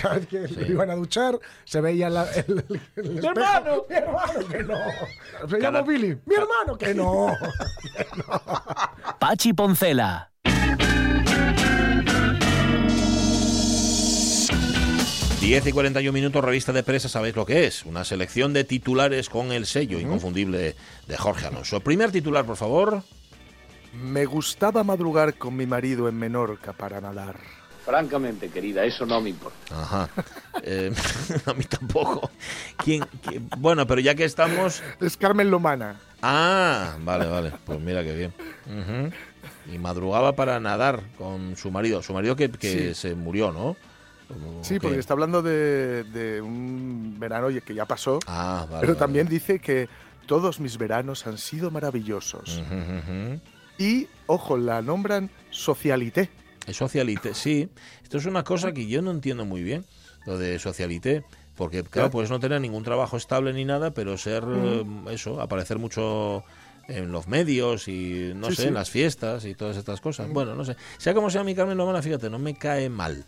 [0.01, 3.29] Cada vez que le iban a duchar, se veía la- el, el- el espejo.
[3.31, 3.85] hermano!
[3.89, 4.77] ¡Mi hermano que no!
[5.49, 6.19] Se Cada- llama Billy.
[6.27, 7.33] ¡Mi hermano que no!
[9.19, 10.31] Pachi Poncela.
[15.49, 17.87] 10 y 41 minutos, revista de presa, sabéis lo que es.
[17.87, 21.81] Una selección de titulares con el sello inconfundible de Jorge Alonso.
[21.81, 23.03] Primer titular, por favor.
[23.95, 27.37] Me gustaba madrugar con mi marido en Menorca para nadar.
[27.87, 29.57] Francamente, querida, eso no me importa.
[29.71, 30.11] Ajá.
[30.63, 30.93] Eh,
[31.47, 32.31] a mí tampoco.
[32.85, 34.83] ¿Quién, quién- Bueno, pero ya que estamos.
[35.01, 35.99] Es Carmen Lomana.
[36.21, 37.53] Ah, vale, vale.
[37.65, 39.15] Pues mira qué bien.
[39.73, 42.03] Y madrugaba para nadar con su marido.
[42.03, 42.95] Su marido que, que Sí.
[42.95, 43.77] se murió, ¿no?
[44.31, 48.81] ¿O Sí, porque está hablando de, de un verano que ya pasó, Ah, vale.
[48.81, 48.99] pero vale.
[48.99, 49.89] también dice que
[50.27, 52.63] todos mis veranos han sido maravillosos.
[53.79, 56.29] Y, ojo, la nombran socialité.
[56.71, 57.69] Socialité, sí.
[58.03, 59.85] Esto es una cosa que yo no entiendo muy bien,
[60.27, 61.25] lo de socialité.
[61.57, 62.13] Porque, claro, Ya.
[62.13, 66.45] puedes no tener ningún trabajo estable ni nada, pero ser eh, eso, aparecer mucho
[66.87, 68.69] en los medios y, no Sí, sé, sí.
[68.69, 70.29] en las fiestas y todas estas cosas.
[70.31, 70.77] Bueno, no sé.
[70.99, 73.25] Sea como sea mi Carmen Lomana, fíjate, no me cae mal.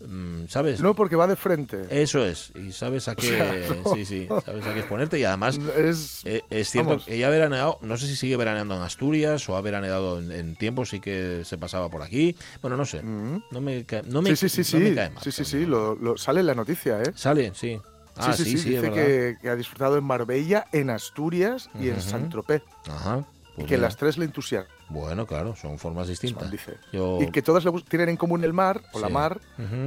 [0.00, 0.80] Mm, ¿Sabes?
[0.80, 1.86] No, porque va de frente.
[1.90, 2.52] Eso es.
[2.54, 3.26] Y sabes a qué...
[3.28, 3.94] sea, no.
[3.94, 4.28] Sí, sí.
[4.44, 5.58] Sabes a qué exponerte y además...
[5.76, 7.04] Es, Eh, es cierto Vamos.
[7.06, 10.30] que ella ha veraneado, no sé si sigue veraneando en Asturias o ha veraneado en,
[10.30, 12.36] en tiempos sí que se pasaba por aquí.
[12.62, 13.02] Bueno, no sé.
[13.02, 13.42] Mm.
[13.50, 14.94] No me cae, no me, sí, sí, sí, no me sí.
[14.94, 17.12] cae mal, sí, sí, sí, lo, lo- sale en la noticia, ¿eh?
[17.14, 17.78] Sale, sí.
[18.16, 22.08] Ah, sí, sí, dice que, que ha disfrutado en Marbella, en Asturias y en Ujú.
[22.10, 22.62] Saint-Tropez.
[22.88, 23.24] Ajá.
[23.58, 23.88] Pues que mira.
[23.88, 24.76] las tres le entusiasman.
[24.88, 26.50] Bueno, claro, son formas distintas.
[26.50, 26.76] dice.
[26.92, 27.18] Yo...
[27.20, 29.40] Y que todas le tienen en común el mar, o la mar,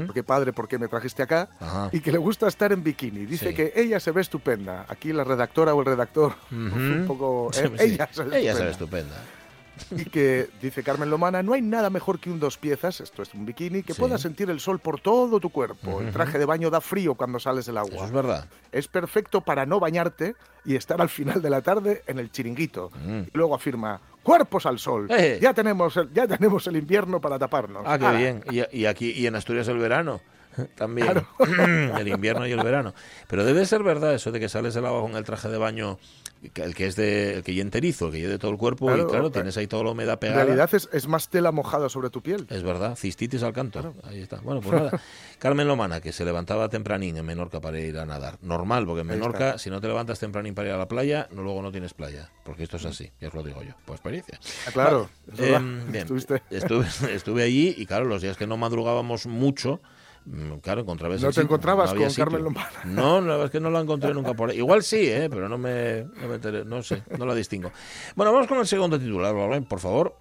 [0.05, 1.49] porque padre, ¿por qué me trajiste acá?
[1.59, 1.89] Ajá.
[1.91, 3.25] Y que le gusta estar en bikini.
[3.25, 3.55] Dice Sí.
[3.55, 4.85] que ella se ve estupenda.
[4.87, 6.57] Aquí la redactora o el redactor, Ujú.
[6.75, 7.49] un poco...
[7.57, 7.83] Eh, sí.
[7.93, 9.15] Ella se ve Ella se ve estupenda.
[9.91, 13.33] Y que, dice Carmen Lomana, no hay nada mejor que un dos piezas, esto es
[13.33, 13.99] un bikini, que Sí.
[13.99, 16.01] pueda sentir el sol por todo tu cuerpo.
[16.01, 18.05] El traje de baño da frío cuando sales del Eso agua.
[18.05, 18.45] es verdad.
[18.71, 22.91] Es perfecto para no bañarte y estar al final de la tarde en el chiringuito.
[23.05, 23.19] Mm.
[23.21, 25.07] Y luego afirma, cuerpos al sol.
[25.09, 25.39] Eh.
[25.41, 27.83] Ya, tenemos el, ya tenemos el invierno para taparnos.
[27.85, 28.43] Ah, qué bien.
[28.51, 30.21] Y, y aquí y en Asturias el verano
[30.75, 31.07] también.
[31.07, 31.27] Claro.
[31.99, 32.93] el invierno y el verano.
[33.27, 35.99] Pero debe ser verdad eso de que sales del agua con el traje de baño,
[36.55, 38.85] el que es de, el que ya enterizo, el que ya de todo el cuerpo,
[38.89, 40.43] y Claro, claro, eh, tienes ahí toda la humedad En pegada.
[40.43, 42.47] realidad es, es más tela mojada sobre tu piel.
[42.49, 43.93] Es verdad, cistitis al canto.
[44.03, 44.37] Ahí está.
[44.41, 44.99] Bueno, pues nada.
[45.39, 48.37] Carmen Lomana, que se levantaba tempranín en Menorca para ir a nadar.
[48.41, 51.41] Normal, porque en Menorca, si no te levantas tempranín para ir a la playa, no,
[51.43, 52.29] luego no tienes playa.
[52.43, 54.39] Porque esto es así, ya os lo digo yo, por experiencia.
[54.67, 55.09] Ah, claro.
[55.31, 55.57] es verdad.
[55.61, 59.79] Em, bien, Estuviste- estuve, estuve allí y claro, los días que no madrugábamos mucho,
[60.25, 62.43] mm, claro, encontrabas ¿No el te sitio, encontrabas con Carmen.
[62.43, 62.69] Lomana?
[62.85, 64.57] No, la verdad es que no la encontré nunca por ahí.
[64.57, 65.27] Igual sí, ¿eh?
[65.29, 67.71] pero no me, no me enteré, no sé, no la distingo.
[68.15, 69.33] Bueno, vamos con el segundo titular,
[69.67, 70.15] por favor.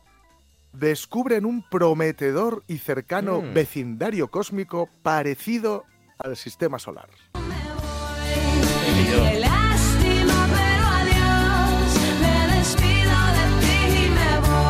[0.73, 3.55] Descubren un prometedor y cercano Mm.
[3.55, 5.85] vecindario cósmico parecido
[6.19, 7.09] al sistema solar.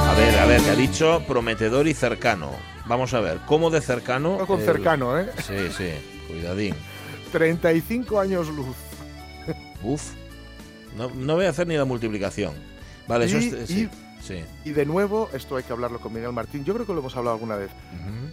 [0.09, 2.51] A ver, a ver, que ha dicho prometedor y cercano.
[2.91, 4.37] Vamos a ver, ¿cómo de cercano?
[4.39, 5.31] No con El- cercano, ¿eh?
[5.47, 5.91] Sí, sí,
[6.29, 6.75] cuidadín.
[7.33, 8.77] 35 años luz.
[9.85, 10.11] Uf,
[10.97, 12.53] no, no voy a hacer ni la multiplicación.
[13.07, 13.69] Vale, eso es...
[13.69, 13.91] Sí, y-
[14.23, 14.45] sí.
[14.65, 16.65] Y de nuevo, esto hay que hablarlo con Miguel Martín.
[16.65, 17.71] Yo creo que lo hemos hablado alguna vez.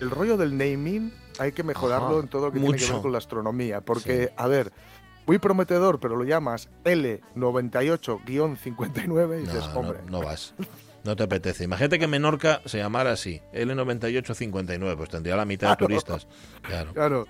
[0.01, 2.93] El rollo del naming hay que mejorarlo Ajá, en todo lo que tiene que mucho.
[2.95, 3.81] ver con la astronomía.
[3.81, 4.71] Porque, a ver,
[5.27, 9.99] muy prometedor, pero lo llamas L98-59 y dices, No, no, hombre.
[10.09, 10.55] no vas.
[11.07, 11.63] No te apetece.
[11.63, 16.27] Imagínate que Menorca se llamara así, L9859, pues tendría la mitad de turistas.
[16.61, 16.93] Claro.
[16.93, 17.25] Claro.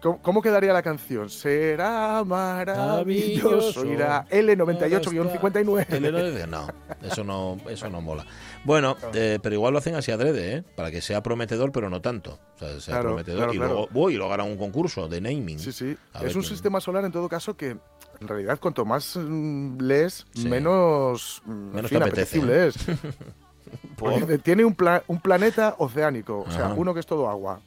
[0.00, 1.28] ¿Cómo, cómo quedaría la canción?
[1.28, 3.84] Será maravilloso.
[3.84, 5.86] Irá L98-59.
[5.88, 6.68] L9, no,
[7.02, 8.24] eso no, eso no mola.
[8.64, 10.64] Bueno, eh, pero igual lo hacen así adrede, ¿eh?
[10.76, 12.38] Para que sea prometedor, pero no tanto.
[12.54, 13.72] O sea, sea Claro, prometedor claro, y, claro.
[13.74, 15.58] Luego, uy, y luego harán un concurso de naming.
[15.58, 15.96] Sí, sí.
[16.12, 17.76] A es ver un quién- sistema solar en todo caso que
[18.20, 20.48] en realidad cuanto más mm, lees, Sí.
[20.48, 22.76] menos, mm, en Menos fin, apetecible es.
[23.96, 26.74] Porque tiene un, pla- un planeta oceánico, o sea, Ajá.
[26.74, 27.60] uno que es todo agua.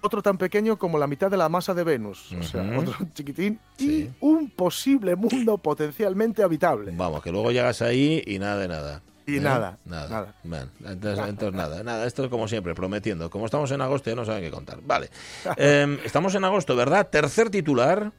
[0.00, 3.60] Otro tan pequeño como la mitad de la masa de Venus, o sea, otro chiquitín.
[3.76, 4.10] Sí.
[4.10, 6.92] Y un posible mundo potencialmente habitable.
[6.96, 9.02] Vamos, que luego llegas ahí y nada de nada.
[9.26, 9.40] Y ¿Eh?
[9.40, 10.08] nada, Nada.
[10.08, 10.34] nada.
[10.44, 12.06] Bueno, entonces, entonces nada, nada.
[12.06, 13.28] Esto es como siempre, prometiendo.
[13.28, 14.78] Como estamos en agosto ya no saben qué contar.
[14.86, 15.10] Vale.
[15.56, 17.08] Em, estamos en agosto, ¿verdad?
[17.10, 18.12] Tercer titular.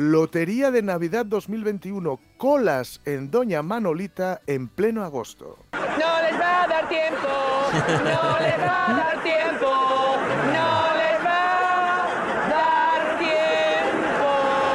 [0.00, 5.56] Lotería de Navidad 2021, colas en Doña Manolita en pleno agosto.
[5.72, 5.78] No
[6.20, 7.26] les va a dar tiempo,
[7.72, 9.66] no les va a dar tiempo,
[10.52, 14.28] no les va a dar tiempo.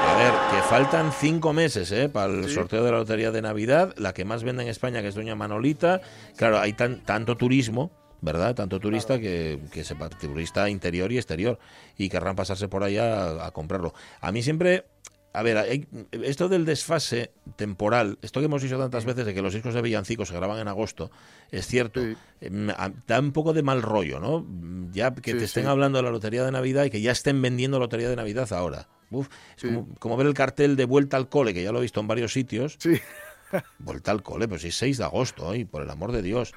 [0.09, 2.09] A ver, que faltan cinco meses ¿eh?
[2.09, 2.55] para el Sí.
[2.55, 5.36] sorteo de la Lotería de Navidad, la que más vende en España, que es Doña
[5.36, 6.01] Manolita.
[6.36, 7.91] Claro, hay tan, tanto turismo,
[8.22, 8.55] ¿verdad?
[8.55, 11.59] Tanto turista que, que sepa, turista interior y exterior,
[11.97, 13.93] y querrán pasarse por allá a, a comprarlo.
[14.22, 14.86] A mí siempre...
[15.34, 19.53] A ver, esto del desfase temporal, esto que hemos dicho tantas veces de que los
[19.53, 21.09] discos de villancicos se graban en agosto,
[21.51, 22.17] es cierto, Sí.
[22.41, 22.67] em,
[23.07, 24.45] da un poco de mal rollo, ¿no?
[24.91, 25.69] Ya que Sí, te estén sí.
[25.69, 28.89] hablando de la Lotería de Navidad y que ya estén vendiendo Lotería de Navidad ahora.
[29.09, 31.84] Uf, es como, como ver el cartel de Vuelta al Cole, que ya lo he
[31.84, 32.76] visto en varios sitios.
[32.78, 32.99] Sí,
[33.80, 36.51] Vuelta al Cole, pues sí, 6 de agosto, hoy, por el amor de Dios.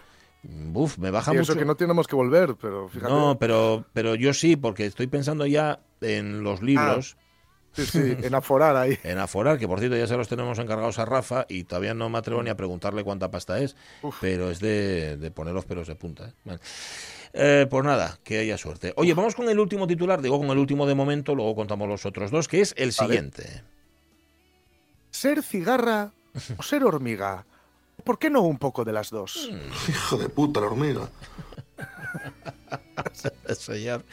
[0.75, 1.53] Uf, me baja y mucho.
[1.53, 3.13] eso que no tenemos que volver, pero fíjate.
[3.13, 7.17] No, pero, pero yo sí, porque estoy pensando ya en los libros.
[7.73, 8.97] Sí, sí, en aforar ahí.
[9.05, 12.09] En Aforar, que por cierto ya se los tenemos encargados a Rafa y todavía no
[12.09, 14.17] me atrevo ni a preguntarle cuánta pasta es, Uf.
[14.21, 16.29] pero es de, de poner los pelos de punta.
[16.29, 16.33] ¿eh?
[16.45, 16.61] Vale.
[17.33, 18.93] Eh, pues nada, que haya suerte.
[18.97, 22.07] Oye, vamos con el último titular, digo con el último de momento, luego contamos los
[22.07, 23.65] otros dos, que es el siguiente.
[25.11, 26.13] ¿Ser cigarra
[26.57, 27.45] o ser hormiga?
[28.03, 29.51] ¿Por qué no un poco de las dos?
[29.89, 31.09] Hijo de puta, la hormiga.
[33.57, 34.05] Señor,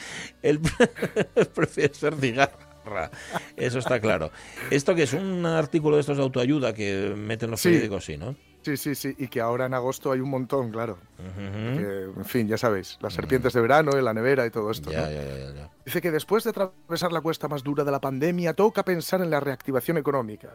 [0.41, 0.59] él
[1.55, 3.11] prefiere ser cigarra.
[3.55, 4.31] Eso está claro.
[4.69, 7.69] Esto que es un artículo de estos de autoayuda que meten los Sí.
[7.69, 8.35] periódicos, sí, ¿no?
[8.63, 9.15] Sí, sí, sí.
[9.17, 10.97] Y que ahora en agosto hay un montón, claro.
[11.17, 14.91] Que, en fin, ya sabéis, las serpientes de verano, en la nevera y todo esto.
[14.91, 15.11] Ya, ¿no?
[15.11, 15.69] ya, ya, ya.
[15.85, 19.29] Dice que después de atravesar la cuesta más dura de la pandemia, toca pensar en
[19.31, 20.49] la reactivación económica.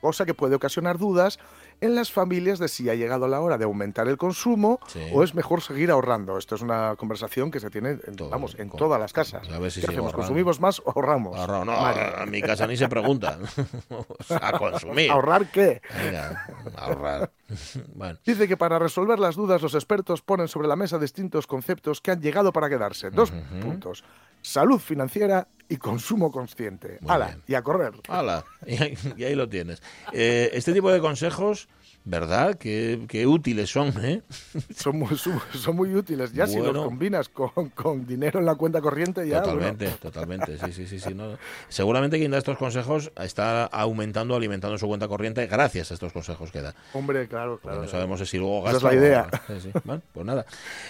[0.00, 1.38] Cosa que puede ocasionar dudas
[1.80, 5.00] en las familias de si ha llegado la hora de aumentar el consumo Sí.
[5.12, 6.38] o es mejor seguir ahorrando.
[6.38, 9.48] Esto es una conversación que se tiene, en, Todo, vamos, en con- todas las casas.
[9.50, 10.06] a ver si ¿Qué hacemos?
[10.06, 10.16] ahorrando.
[10.16, 11.36] ¿Consumimos más o ahorramos?
[11.36, 13.38] Ahorrado, no, en mi casa ni se pregunta.
[14.40, 15.10] a consumir.
[15.10, 15.82] ¿Ahorrar qué?
[16.02, 16.46] Venga,
[16.76, 17.30] ahorrar.
[17.94, 22.00] Bueno, Dice que para resolver las dudas los expertos ponen sobre la mesa distintos conceptos
[22.00, 23.10] que han llegado para quedarse.
[23.10, 23.30] Dos
[23.60, 24.04] puntos.
[24.42, 26.98] Salud financiera y consumo consciente.
[27.00, 27.26] Muy ¡Hala!
[27.26, 27.42] bien.
[27.48, 27.92] Y a correr.
[28.08, 28.44] ¡Hala!
[28.66, 29.82] Y ahí, y ahí lo tienes.
[30.12, 31.68] Eh, este tipo de consejos,
[32.06, 32.56] ¿verdad?
[32.56, 34.22] Qué, qué útiles son, ¿eh?
[34.76, 36.32] Son muy, son muy útiles.
[36.32, 39.40] Ya si los combinas con, con dinero en la cuenta corriente, ya.
[39.42, 41.14] bueno, Totalmente, totalmente, sí, sí, sí, sí.
[41.14, 41.36] no.
[41.68, 46.50] Seguramente quien da estos consejos está aumentando, alimentando su cuenta corriente gracias a estos consejos
[46.52, 46.74] que da.
[46.94, 47.82] hombre, claro, Porque claro.
[47.82, 49.30] no sabemos si luego Esa gasta es la o- idea.
[49.48, 49.70] Sí, sí.
[49.84, 50.46] Bueno, pues nada.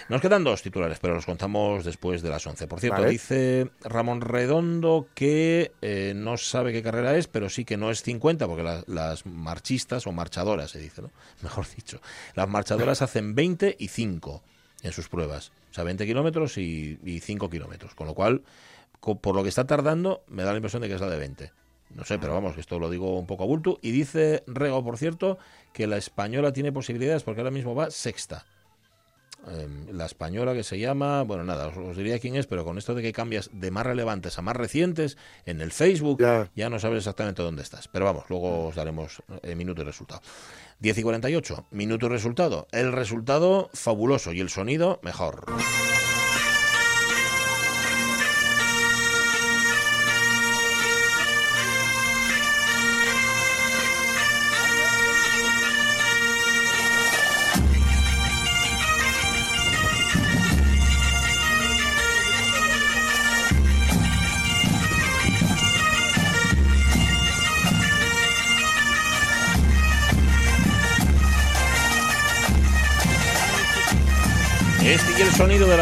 [0.09, 2.67] Nos quedan dos titulares, pero los contamos después de las 11.
[2.67, 3.11] Por cierto, Vale.
[3.11, 8.03] dice Ramón Redondo que eh, no sabe qué carrera es, pero sí que no es
[8.03, 11.06] 50, porque la- las marchistas o marchadoras, se dice, ¿no?
[11.41, 12.01] Mejor dicho.
[12.35, 14.43] Las marchadoras hacen 20 y 5
[14.83, 15.51] en sus pruebas.
[15.71, 17.95] O sea, 20 kilómetros y, y 5 kilómetros.
[17.95, 18.43] Con lo cual,
[18.99, 21.51] por lo que está tardando, me da la impresión de que es la de 20.
[21.95, 23.79] No sé, pero vamos, que esto lo digo un poco a bulto.
[23.81, 25.37] Y dice Rego, por cierto,
[25.73, 28.45] que la española tiene posibilidades porque ahora mismo va sexta.
[29.49, 32.77] Eh, la española que se llama, bueno, nada, os, os diría quién es, pero con
[32.77, 36.49] esto de que cambias de más relevantes a más recientes en el Facebook, Ya.
[36.55, 37.87] ya, no sabes exactamente dónde estás.
[37.87, 40.21] Pero vamos, luego os daremos eh, minuto y resultado.
[40.79, 42.67] 10 y 48, minuto y resultado.
[42.71, 45.45] El resultado fabuloso y el sonido mejor.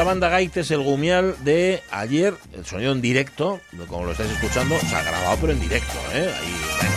[0.06, 4.96] Banda Gaites, el Gumial de ayer, el sonido en directo, como lo estáis escuchando, se
[4.96, 6.30] ha grabado pero en directo, ¿eh?
[6.40, 6.96] Ahí, venga.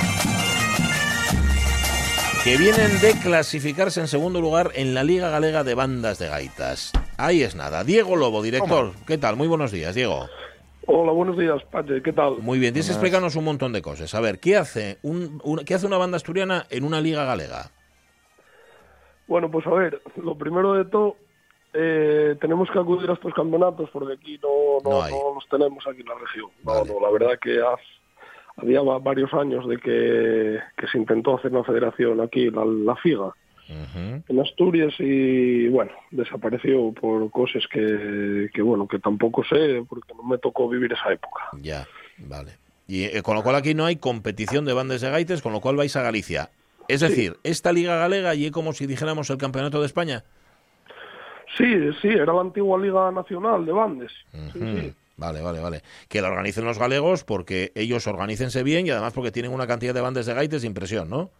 [2.44, 6.92] Que vienen de clasificarse en segundo lugar en la Liga Galega de Bandas de Gaitas.
[7.16, 7.82] Ahí es nada.
[7.84, 8.92] Diego Lobo, director.
[9.06, 9.36] ¿Qué tal?
[9.36, 10.28] Muy buenos días, Diego.
[10.86, 12.38] Hola, buenos días, Pache, ¿qué tal?
[12.38, 14.14] Muy bien, tienes que explicarnos un montón de cosas.
[14.14, 17.70] A ver, ¿qué hace, un, un- ¿qué hace una banda asturiana en una Liga Galega?
[19.26, 21.16] Bueno, pues a ver, lo primero de todo,
[21.80, 25.12] eh, tenemos que acudir a estos campeonatos porque aquí no, no, No hay.
[25.12, 26.50] no los tenemos aquí en la región.
[26.64, 26.92] No, Vale.
[26.92, 27.76] no, la verdad que ha-
[28.56, 32.96] había va- varios años de que, que se intentó hacer una federación aquí, la, la
[32.96, 33.32] FIGA,
[34.28, 40.22] en Asturias y bueno, desapareció por cosas que, que bueno, que tampoco sé porque no
[40.22, 41.42] me tocó vivir esa época.
[41.60, 42.52] Ya, vale.
[42.86, 45.60] Y eh, con lo cual aquí no hay competición de bandas de gaites, con lo
[45.60, 46.48] cual vais a Galicia.
[46.88, 50.24] Es decir, esta Liga Galega y es como si dijéramos el Campeonato de España.
[51.56, 54.12] Sí, sí, era la antigua Liga Nacional de Bandes.
[54.52, 54.92] Sí, sí.
[55.16, 55.82] Vale, vale, vale.
[56.08, 59.92] Que la organicen los galegos porque ellos organícense bien y además porque tienen una cantidad
[59.94, 61.30] de bandas de gaites de impresión, ¿no?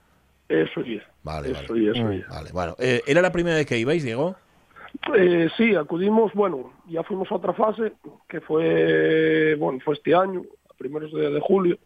[0.48, 1.82] Eso sí, Vale, eso vale.
[1.82, 2.22] y eso y.
[2.22, 2.74] Vale, bueno.
[2.78, 4.34] Eh, ¿Era la primera vez que ibais, Diego?
[5.14, 7.92] Eh, sí, acudimos, bueno, ya fuimos a otra fase,
[8.28, 11.78] que fue, bueno, fue este año, a primeros de, de julio,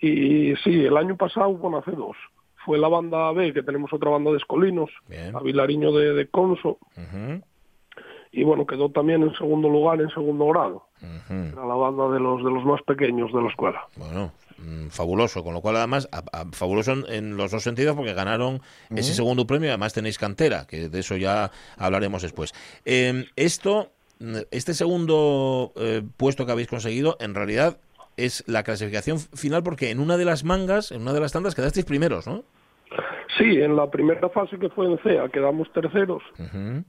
[0.00, 2.16] y sí, el año pasado, bueno, hace dos,
[2.64, 5.36] fue la banda B, que tenemos otra banda de escolinos, Bien.
[5.36, 7.42] a Vilariño de, de Conso, Ujú.
[8.32, 11.34] Y bueno, quedó también en segundo lugar, en segundo grado, Ujú.
[11.52, 13.82] era la banda de los, de los más pequeños de la escuela.
[13.96, 17.96] Bueno, mm, fabuloso, con lo cual además, a- a- fabuloso en, en los dos sentidos
[17.96, 18.60] porque ganaron
[18.94, 22.52] ese segundo premio y además tenéis cantera, que de eso ya hablaremos después.
[22.84, 27.78] Eh, esto, mm, este segundo eh, puesto que habéis conseguido, en realidad
[28.16, 31.54] es la clasificación final porque en una de las mangas, en una de las tandas,
[31.54, 32.44] quedasteis primeros, ¿no?
[33.40, 36.22] Sí, en la primera fase que fue en CEA quedamos terceros,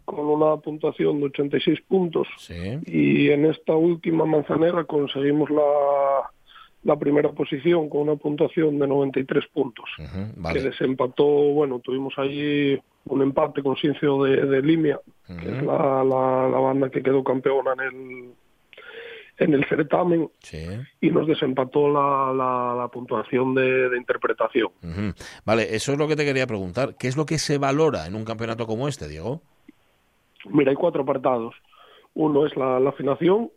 [0.05, 2.79] con una puntuación de 86 puntos, Sí.
[2.85, 5.61] y en esta última manzanera conseguimos la,
[6.83, 10.61] la primera posición con una puntuación de 93 puntos, ujú, que Vale.
[10.63, 16.49] desempató, bueno, tuvimos ahí un empate con Ciencio de, de Limia, que es la, la,
[16.49, 18.29] la banda que quedó campeona en el,
[19.43, 20.65] en el certamen, Sí.
[21.01, 24.69] y nos desempató la, la, la puntuación de, de interpretación.
[25.45, 26.95] Vale, eso es lo que te quería preguntar.
[26.97, 29.41] ¿Qué es lo que se valora en un campeonato como este, Diego?
[30.49, 31.55] Mira, hay cuatro apartados.
[32.13, 33.51] Uno es la, la afinación,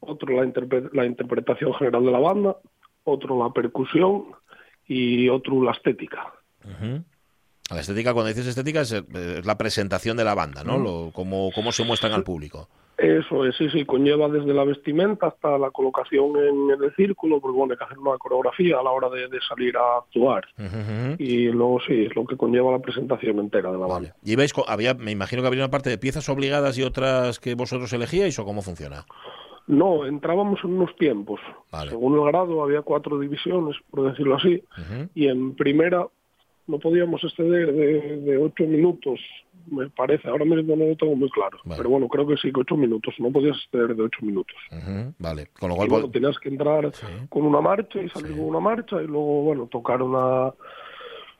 [0.00, 2.56] otro la, interpre- la interpretación general de la banda,
[3.04, 4.24] otro la percusión
[4.86, 6.32] y otro la estética.
[7.70, 10.78] La estética, cuando dices estética, es, es la presentación de la banda, ¿no?
[10.78, 12.68] Lo, cómo, cómo se muestran al público.
[12.98, 17.58] Eso es, sí, sí, conlleva desde la vestimenta hasta la colocación en, el círculo, porque
[17.58, 20.44] bueno, hay que hacer una coreografía a la hora de, de salir a actuar.
[21.18, 23.92] Y luego sí, es lo que conlleva la presentación entera de la Vale.
[24.08, 24.16] banda.
[24.24, 27.38] ¿Y ibais co- había, me imagino que habría una parte de piezas obligadas y otras
[27.38, 29.04] que vosotros elegíais o cómo funciona?
[29.66, 31.40] No, entrábamos en unos tiempos.
[31.72, 31.90] Vale.
[31.90, 34.62] Según el grado había cuatro divisiones, por decirlo así,
[35.14, 36.06] y en primera
[36.66, 39.20] no podíamos exceder de, de ocho minutos,
[39.70, 40.28] me parece.
[40.28, 41.58] Ahora mismo no lo tengo muy claro.
[41.64, 41.76] Vale.
[41.78, 43.14] Pero bueno, creo que sí, que ocho minutos.
[43.18, 44.56] No podías exceder de ocho minutos.
[45.18, 45.88] Vale, con lo Y cual...
[45.90, 46.90] bueno, tenías que entrar
[47.28, 50.52] con una marcha y salir con una marcha y luego, bueno, tocar una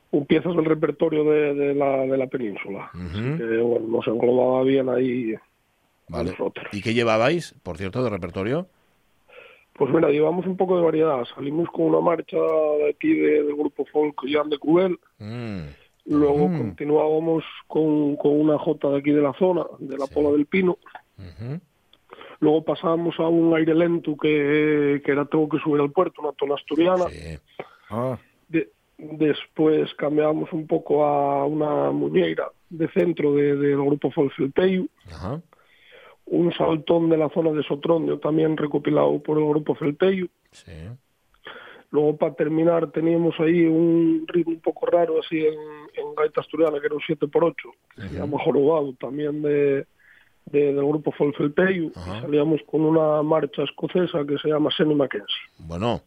[0.09, 2.89] un piezas del repertorio de, de la, de la península.
[2.93, 3.37] Ujú.
[3.37, 5.33] Que, bueno, nos englobaba bien ahí
[6.07, 6.31] Vale.
[6.31, 6.65] nosotros.
[6.71, 8.67] ¿Y qué llevabais, por cierto, de repertorio?
[9.73, 11.23] Pues mira, llevamos un poco de variedad.
[11.35, 14.97] Salimos con una marcha de aquí de- del grupo folk Jan de Cubel.
[15.19, 15.67] Mm,
[16.07, 16.57] Luego Mm.
[16.59, 20.77] continuábamos con, con una jota de aquí de la zona, de la Pola del Pino.
[22.39, 26.31] Luego pasábamos a un aire lento que, que era tengo que subir al puerto, una
[26.33, 27.05] tona asturiana.
[27.09, 27.37] Sí.
[27.89, 34.11] Ah, De- después cambiamos un poco a una muñeira de centro de- del grupo.
[35.07, 35.41] Ajá.
[36.25, 40.27] Un saltón de la zona de Sotrondio, también recopilado por el grupo Felpeyu.
[40.51, 40.71] Sí.
[41.91, 46.79] Luego, para terminar, teníamos ahí un ritmo un poco raro, así en, en gaita asturiana,
[46.79, 47.53] que era un 7x8,
[47.95, 49.85] que se llama Jorobado, también de,
[50.45, 51.91] de- del grupo Folfelpeyu.
[51.95, 52.21] Ajá.
[52.21, 55.35] Salíamos con una marcha escocesa que se llama Senny Mackenzie.
[55.59, 56.01] Bueno,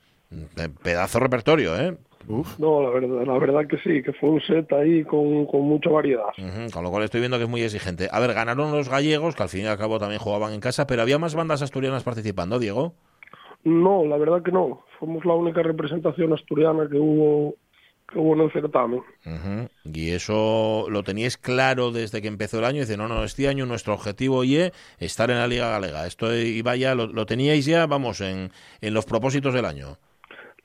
[0.54, 1.96] pe- pedazo de repertorio, ¿eh?
[2.58, 5.88] No, la verdad, la verdad que sí, que fue un set ahí con, con mucha
[5.88, 6.26] variedad.
[6.72, 8.08] Con lo cual estoy viendo que es muy exigente.
[8.12, 10.86] A ver, ganaron los gallegos, que al fin y al cabo también jugaban en casa,
[10.86, 12.92] pero había más bandas asturianas participando, Diego.
[13.64, 14.84] No, la verdad que no.
[14.98, 17.54] Fuimos la única representación asturiana que hubo,
[18.10, 19.02] que hubo en el certamen.
[19.84, 22.80] Y eso lo teníais claro desde que empezó el año.
[22.80, 26.06] Dice, no, no, este año nuestro objetivo y estar en la Liga Galega.
[26.06, 28.50] Esto iba ya, lo, lo teníais ya, vamos, en,
[28.80, 29.96] en los propósitos del año.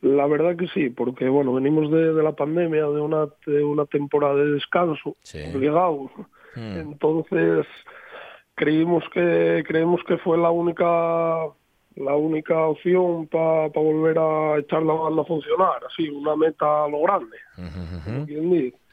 [0.02, 3.86] La verdad que sí, porque bueno, venimos de, de la pandemia, de una, de una
[3.86, 5.39] temporada de descanso Sí.
[5.56, 6.12] obligado.
[6.56, 6.78] Mm.
[6.78, 7.66] Entonces
[8.54, 11.48] creímos que creemos que fue la única
[11.96, 16.89] la única opción para volver a echar la banda a funcionar, así una meta a
[16.89, 17.38] lo grande,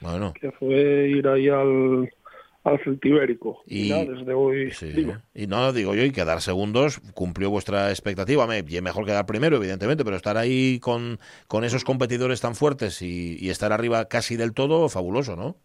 [0.01, 2.11] Bueno, que fue ir ahí al
[2.65, 3.61] al Celtibérico.
[3.67, 4.93] Y- Y, nada, desde hoy sí.
[4.93, 8.47] digo, Y no, digo yo, y quedar segundos cumplió vuestra expectativa.
[8.47, 13.37] Me, mejor quedar primero, evidentemente, pero estar ahí con, con esos competidores tan fuertes y,
[13.45, 15.57] y estar arriba casi del todo, fabuloso, ¿no?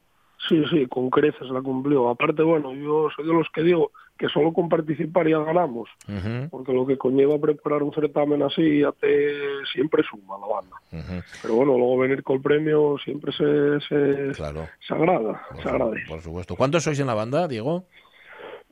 [0.50, 2.10] Sí, sí, con creces la cumplió.
[2.10, 6.49] Aparte, bueno, yo soy de los que digo que solo con participar ya ganamos, Ujú,
[6.49, 9.34] porque lo que conlleva preparar un certamen así ya te
[9.74, 11.24] siempre suma la banda.
[11.41, 14.68] Pero bueno, luego venir con el premio siempre se, se, Claro.
[14.88, 16.07] se agrada, Por, se su- agradece.
[16.07, 16.55] por supuesto.
[16.55, 17.86] ¿Cuántos sois en la banda, Diego?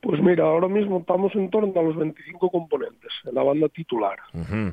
[0.02, 4.18] Pues mira, ahora mismo estamos en torno a los 25 componentes en la banda titular.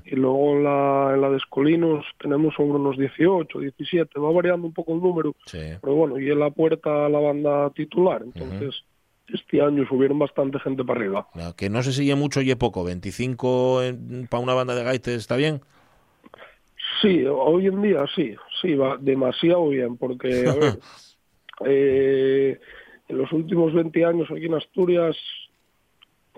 [0.05, 4.67] Y luego en la, en la de Escolinos tenemos sobre unos 18, 17, va variando
[4.67, 5.59] un poco el número, Sí.
[5.82, 8.21] pero bueno, y en la puerta la banda titular.
[8.21, 8.84] Entonces,
[9.34, 11.27] este año subieron bastante gente para arriba.
[11.57, 12.84] Que no se sigue mucho y es poco.
[12.84, 13.81] 25
[14.29, 15.61] para una banda de gaites, ¿está bien?
[17.01, 20.79] Sí, hoy en día sí, sí, va demasiado bien, porque, a ver,
[21.65, 22.59] eh,
[23.09, 25.17] en los últimos 20 años aquí en Asturias,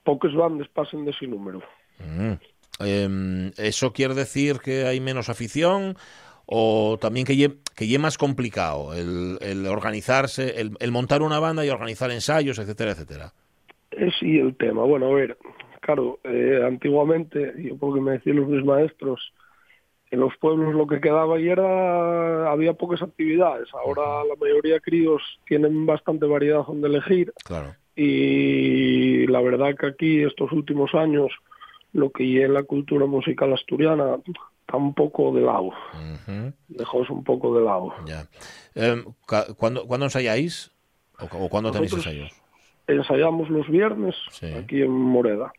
[0.03, 1.61] pocas bandas pasan de ese número.
[1.99, 2.33] Mm.
[2.79, 5.97] Em, ¿Eso quiere decir que hay menos afición
[6.45, 11.65] o también que lle, que más complicado el, el organizarse, el, el montar una banda
[11.65, 13.33] y organizar ensayos, etcétera, etcétera?
[13.91, 14.83] Es sí el tema.
[14.83, 15.37] Bueno, a ver,
[15.81, 19.33] claro, eh, antiguamente, yo porque me decían los mis maestros,
[20.11, 23.67] en los pueblos lo que quedaba y era, había pocas actividades.
[23.73, 27.75] Ahora la mayoría de críos tienen bastante variedad donde elegir Claro.
[27.95, 31.31] y la verdad que aquí estos últimos años
[31.93, 34.17] lo que es la cultura musical asturiana
[34.75, 35.71] está un poco de lado,
[36.67, 37.93] dejóse un poco de lado.
[38.05, 38.27] ya.
[39.25, 40.71] Ca- ¿cuándo, ¿Cuándo ensayáis?
[41.19, 42.31] ¿O, o cuándo tenéis ensayos?
[42.87, 44.53] Ensayamos los viernes Sí.
[44.53, 45.51] aquí en Moreda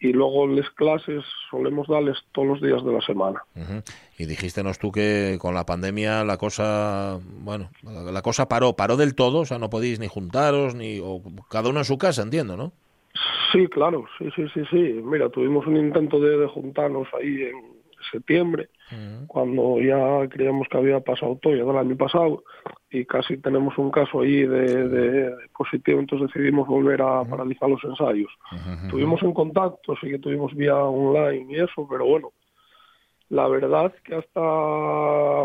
[0.00, 3.42] y luego las clases solemos darles todos los días de la semana.
[3.56, 3.82] ujú.
[4.18, 8.96] Y dijéstenos tú que con la pandemia la cosa, bueno, la, la cosa paró, paró
[8.98, 12.22] del todo, o sea, no podéis ni juntaros, ni o cada uno en su casa,
[12.22, 12.72] entiendo, ¿no?
[13.50, 15.00] Sí, claro, sí, sí, sí, sí.
[15.02, 17.77] Mira, tuvimos un intento de, de juntarnos ahí en
[18.10, 18.68] septiembre,
[19.26, 22.42] cuando ya creíamos que había pasado todo ya del año pasado
[22.90, 27.82] y casi tenemos un caso ahí de, de- positivo, entonces decidimos volver a paralizar los
[27.84, 28.30] ensayos.
[28.90, 32.32] Tuvimos en contacto, sí que tuvimos vía online y eso, pero bueno,
[33.28, 34.40] la verdad que hasta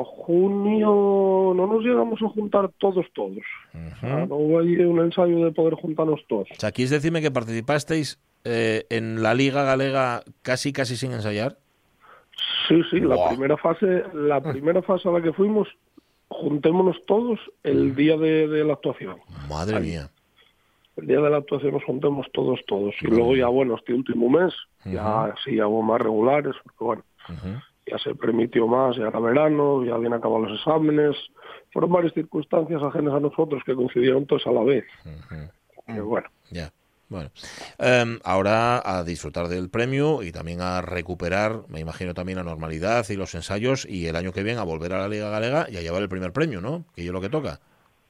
[0.05, 3.37] junio no nos llegamos a juntar todos, todos.
[3.73, 6.47] O sea, no hubo ahí un ensayo de poder juntarnos todos.
[6.51, 11.57] O sea, ¿quieres decirme que participasteis eh, en la Liga Galega casi, casi sin ensayar?
[12.67, 15.67] Sí, sí, la primera fase, la primera fase a la que fuimos,
[16.29, 19.17] juntémonos todos el día de, de la actuación.
[19.49, 20.09] Madre mía.
[20.95, 22.93] El día de la actuación nos juntemos todos, todos.
[23.01, 24.53] Y luego ya, bueno, este último mes,
[24.85, 27.03] ya sí, ya hubo más regulares, porque bueno,
[27.87, 31.15] ya se permitió más, ya era verano, ya habían acabado los exámenes,
[31.71, 34.85] fueron varias circunstancias ajenas a nosotros que coincidieron todos a la vez.
[35.87, 36.27] Que bueno.
[36.51, 36.71] Ya.
[37.13, 37.29] Bueno,
[37.77, 43.05] Em, ahora a disfrutar del premio y también a recuperar, me imagino también la normalidad
[43.07, 45.77] y los ensayos y el año que viene a volver a la Liga Galega y
[45.77, 46.85] a llevar el primer premio, ¿no?
[46.95, 47.59] Que es lo que toca.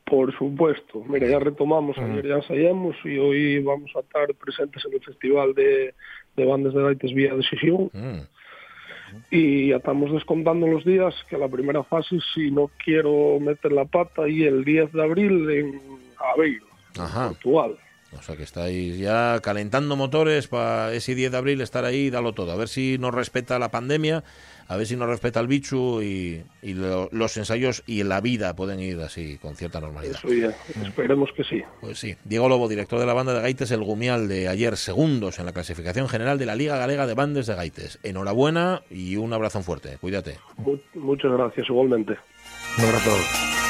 [0.06, 1.04] Por supuesto.
[1.08, 5.54] Mira, ya retomamos, ayer ya ensayamos y hoy vamos a estar presentes en el Festival
[5.54, 5.94] de,
[6.38, 7.90] de Bandas de Gaites Vía Decisión.
[7.92, 8.22] Mm.
[9.32, 13.86] Y ya estamos descontando los días, que la primera fase, si no quiero meter la
[13.86, 15.82] pata, y el 10 de abril en
[16.34, 16.66] Aveiro,
[16.98, 17.30] Ajá.
[17.30, 17.76] Portugal.
[18.20, 22.10] O sea que estáis ya calentando motores para ese 10 de abril estar ahí y
[22.10, 22.52] darlo todo.
[22.52, 24.24] A ver si nos respeta la pandemia,
[24.68, 28.56] a ver si nos respeta el bicho y, y lo- los ensayos y la vida
[28.56, 30.16] pueden ir así con cierta normalidad.
[30.24, 30.56] Eso ya,
[30.88, 31.62] esperemos que sí.
[31.82, 32.16] Pues sí.
[32.24, 35.52] Diego Lobo, director de la banda de Gaites El Gumial de ayer, segundos en la
[35.54, 38.00] clasificación general de la Liga Galega de Bandes de Gaites.
[38.04, 39.98] Enhorabuena y un abrazo fuerte.
[40.00, 40.38] Cuídate.
[40.58, 42.14] Mu- muchas gracias, igualmente.
[42.78, 43.63] Un abrazo.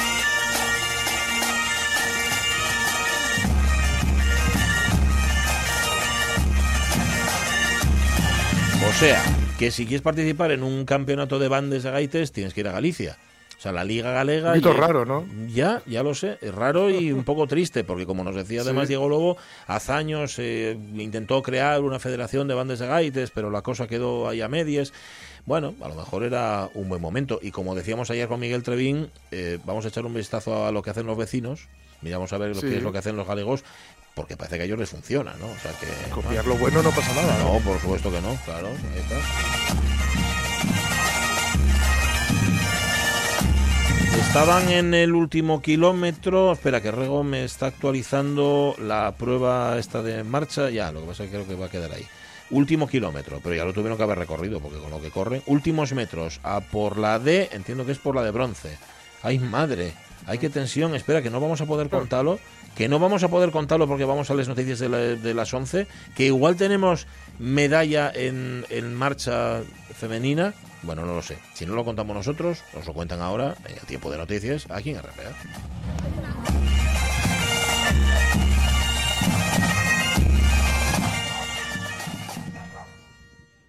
[8.98, 9.22] Sea,
[9.58, 12.72] que si quieres participar en un campeonato de bandes de gaites, tienes que ir a
[12.72, 13.16] Galicia.
[13.58, 14.48] O sea, la Liga Galega...
[14.52, 15.24] Un poquito ya- raro, ¿no?
[15.48, 16.38] Ya, ya lo sé.
[16.42, 18.88] Es raro y un poco triste, porque como nos decía además Sí.
[18.88, 19.36] Diego Lobo,
[19.66, 24.28] hace años eh, intentó crear una federación de bandes de gaites, pero la cosa quedó
[24.28, 24.92] ahí a medias.
[25.46, 27.38] Bueno, a lo mejor era un buen momento.
[27.42, 30.82] Y como decíamos ayer con Miguel Trevín, eh, vamos a echar un vistazo a lo
[30.82, 31.68] que hacen los vecinos.
[32.02, 32.68] Miramos a ver lo Sí.
[32.68, 33.64] que es lo que hacen los galegos,
[34.14, 35.46] porque parece que a ellos les funciona, ¿no?
[35.46, 36.10] O sea que...
[36.10, 37.38] Copiar lo bueno no pasa nada.
[37.38, 38.68] No, por supuesto que no, claro.
[38.68, 39.16] ahí está.
[44.26, 46.52] Estaban en el último kilómetro.
[46.52, 50.70] Espera, que Rego me está actualizando la prueba esta de marcha.
[50.70, 52.04] Ya, lo que pasa es que creo que va a quedar ahí.
[52.50, 55.42] Último kilómetro, pero ya lo tuvieron que haber recorrido porque con lo que corren.
[55.46, 58.76] Últimos metros a por la de, entiendo que es por la de bronce.
[59.22, 59.92] ¡Ay, madre!
[60.26, 60.94] ¡Ay, qué tensión!
[60.94, 62.38] Espera, que no vamos a poder contarlo.
[62.76, 65.52] Que no vamos a poder contarlo porque vamos a las noticias de, la- de las
[65.54, 65.86] 11.
[66.16, 67.06] Que igual tenemos
[67.38, 69.62] medalla en, en marcha
[69.94, 70.54] femenina.
[70.82, 71.38] Bueno, no lo sé.
[71.54, 74.90] Si no lo contamos nosotros, os lo cuentan ahora en el tiempo de noticias aquí
[74.90, 75.32] en RPA.